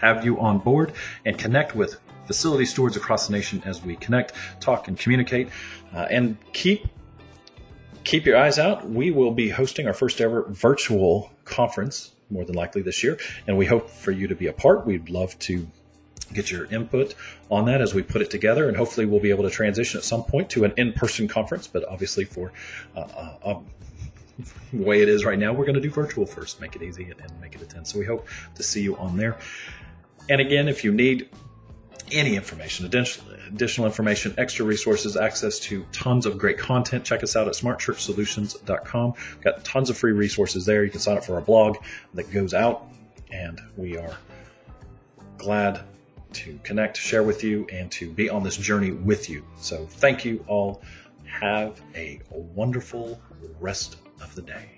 have 0.00 0.24
you 0.24 0.40
on 0.40 0.58
board 0.58 0.94
and 1.24 1.38
connect 1.38 1.76
with 1.76 2.00
facility 2.26 2.66
stewards 2.66 2.96
across 2.96 3.28
the 3.28 3.32
nation 3.32 3.62
as 3.64 3.84
we 3.84 3.94
connect, 3.94 4.32
talk, 4.58 4.88
and 4.88 4.98
communicate. 4.98 5.48
Uh, 5.94 6.08
and 6.10 6.36
keep 6.52 6.88
keep 8.04 8.26
your 8.26 8.36
eyes 8.36 8.58
out. 8.58 8.88
We 8.88 9.10
will 9.10 9.32
be 9.32 9.48
hosting 9.50 9.86
our 9.86 9.94
first 9.94 10.20
ever 10.20 10.44
virtual 10.48 11.32
conference, 11.44 12.12
more 12.30 12.44
than 12.44 12.54
likely 12.54 12.82
this 12.82 13.02
year, 13.02 13.18
and 13.46 13.58
we 13.58 13.66
hope 13.66 13.90
for 13.90 14.10
you 14.10 14.28
to 14.28 14.34
be 14.34 14.46
a 14.46 14.52
part. 14.52 14.86
We'd 14.86 15.10
love 15.10 15.38
to 15.40 15.66
get 16.32 16.50
your 16.50 16.66
input 16.66 17.14
on 17.50 17.66
that 17.66 17.80
as 17.80 17.94
we 17.94 18.02
put 18.02 18.22
it 18.22 18.30
together, 18.30 18.68
and 18.68 18.76
hopefully 18.76 19.06
we'll 19.06 19.20
be 19.20 19.30
able 19.30 19.44
to 19.44 19.50
transition 19.50 19.98
at 19.98 20.04
some 20.04 20.24
point 20.24 20.50
to 20.50 20.64
an 20.64 20.72
in-person 20.76 21.28
conference. 21.28 21.66
But 21.66 21.86
obviously, 21.88 22.24
for 22.24 22.52
uh, 22.96 23.00
uh, 23.00 23.36
um, 23.44 23.66
the 24.72 24.82
way 24.82 25.02
it 25.02 25.08
is 25.08 25.24
right 25.24 25.38
now, 25.38 25.52
we're 25.52 25.64
going 25.64 25.74
to 25.74 25.80
do 25.80 25.90
virtual 25.90 26.26
first, 26.26 26.60
make 26.60 26.76
it 26.76 26.82
easy 26.82 27.04
and 27.04 27.40
make 27.40 27.54
it 27.54 27.62
a 27.62 27.66
10. 27.66 27.84
So 27.84 27.98
we 27.98 28.04
hope 28.04 28.26
to 28.56 28.62
see 28.62 28.82
you 28.82 28.96
on 28.96 29.16
there. 29.16 29.38
And 30.28 30.40
again, 30.40 30.68
if 30.68 30.84
you 30.84 30.92
need 30.92 31.28
any 32.10 32.36
information, 32.36 32.86
additional 33.54 33.86
information, 33.86 34.34
extra 34.36 34.64
resources, 34.66 35.16
access 35.16 35.58
to 35.60 35.86
tons 35.92 36.26
of 36.26 36.36
great 36.36 36.58
content, 36.58 37.04
check 37.04 37.22
us 37.22 37.36
out 37.36 37.46
at 37.46 37.54
smartchurchsolutions.com. 37.54 39.14
We've 39.34 39.40
got 39.40 39.64
tons 39.64 39.90
of 39.90 39.96
free 39.96 40.12
resources 40.12 40.66
there. 40.66 40.84
You 40.84 40.90
can 40.90 41.00
sign 41.00 41.16
up 41.16 41.24
for 41.24 41.36
our 41.36 41.40
blog 41.40 41.76
that 42.14 42.30
goes 42.32 42.52
out, 42.52 42.88
and 43.30 43.60
we 43.76 43.96
are 43.96 44.16
glad 45.38 45.82
to 46.32 46.58
connect, 46.64 46.96
share 46.96 47.22
with 47.22 47.44
you, 47.44 47.66
and 47.72 47.90
to 47.92 48.10
be 48.10 48.28
on 48.28 48.42
this 48.42 48.56
journey 48.56 48.90
with 48.90 49.30
you. 49.30 49.44
So 49.56 49.86
thank 49.86 50.24
you 50.24 50.44
all. 50.48 50.82
Have 51.24 51.80
a 51.94 52.20
wonderful 52.30 53.20
rest 53.60 53.98
of 54.20 54.34
the 54.34 54.42
day. 54.42 54.68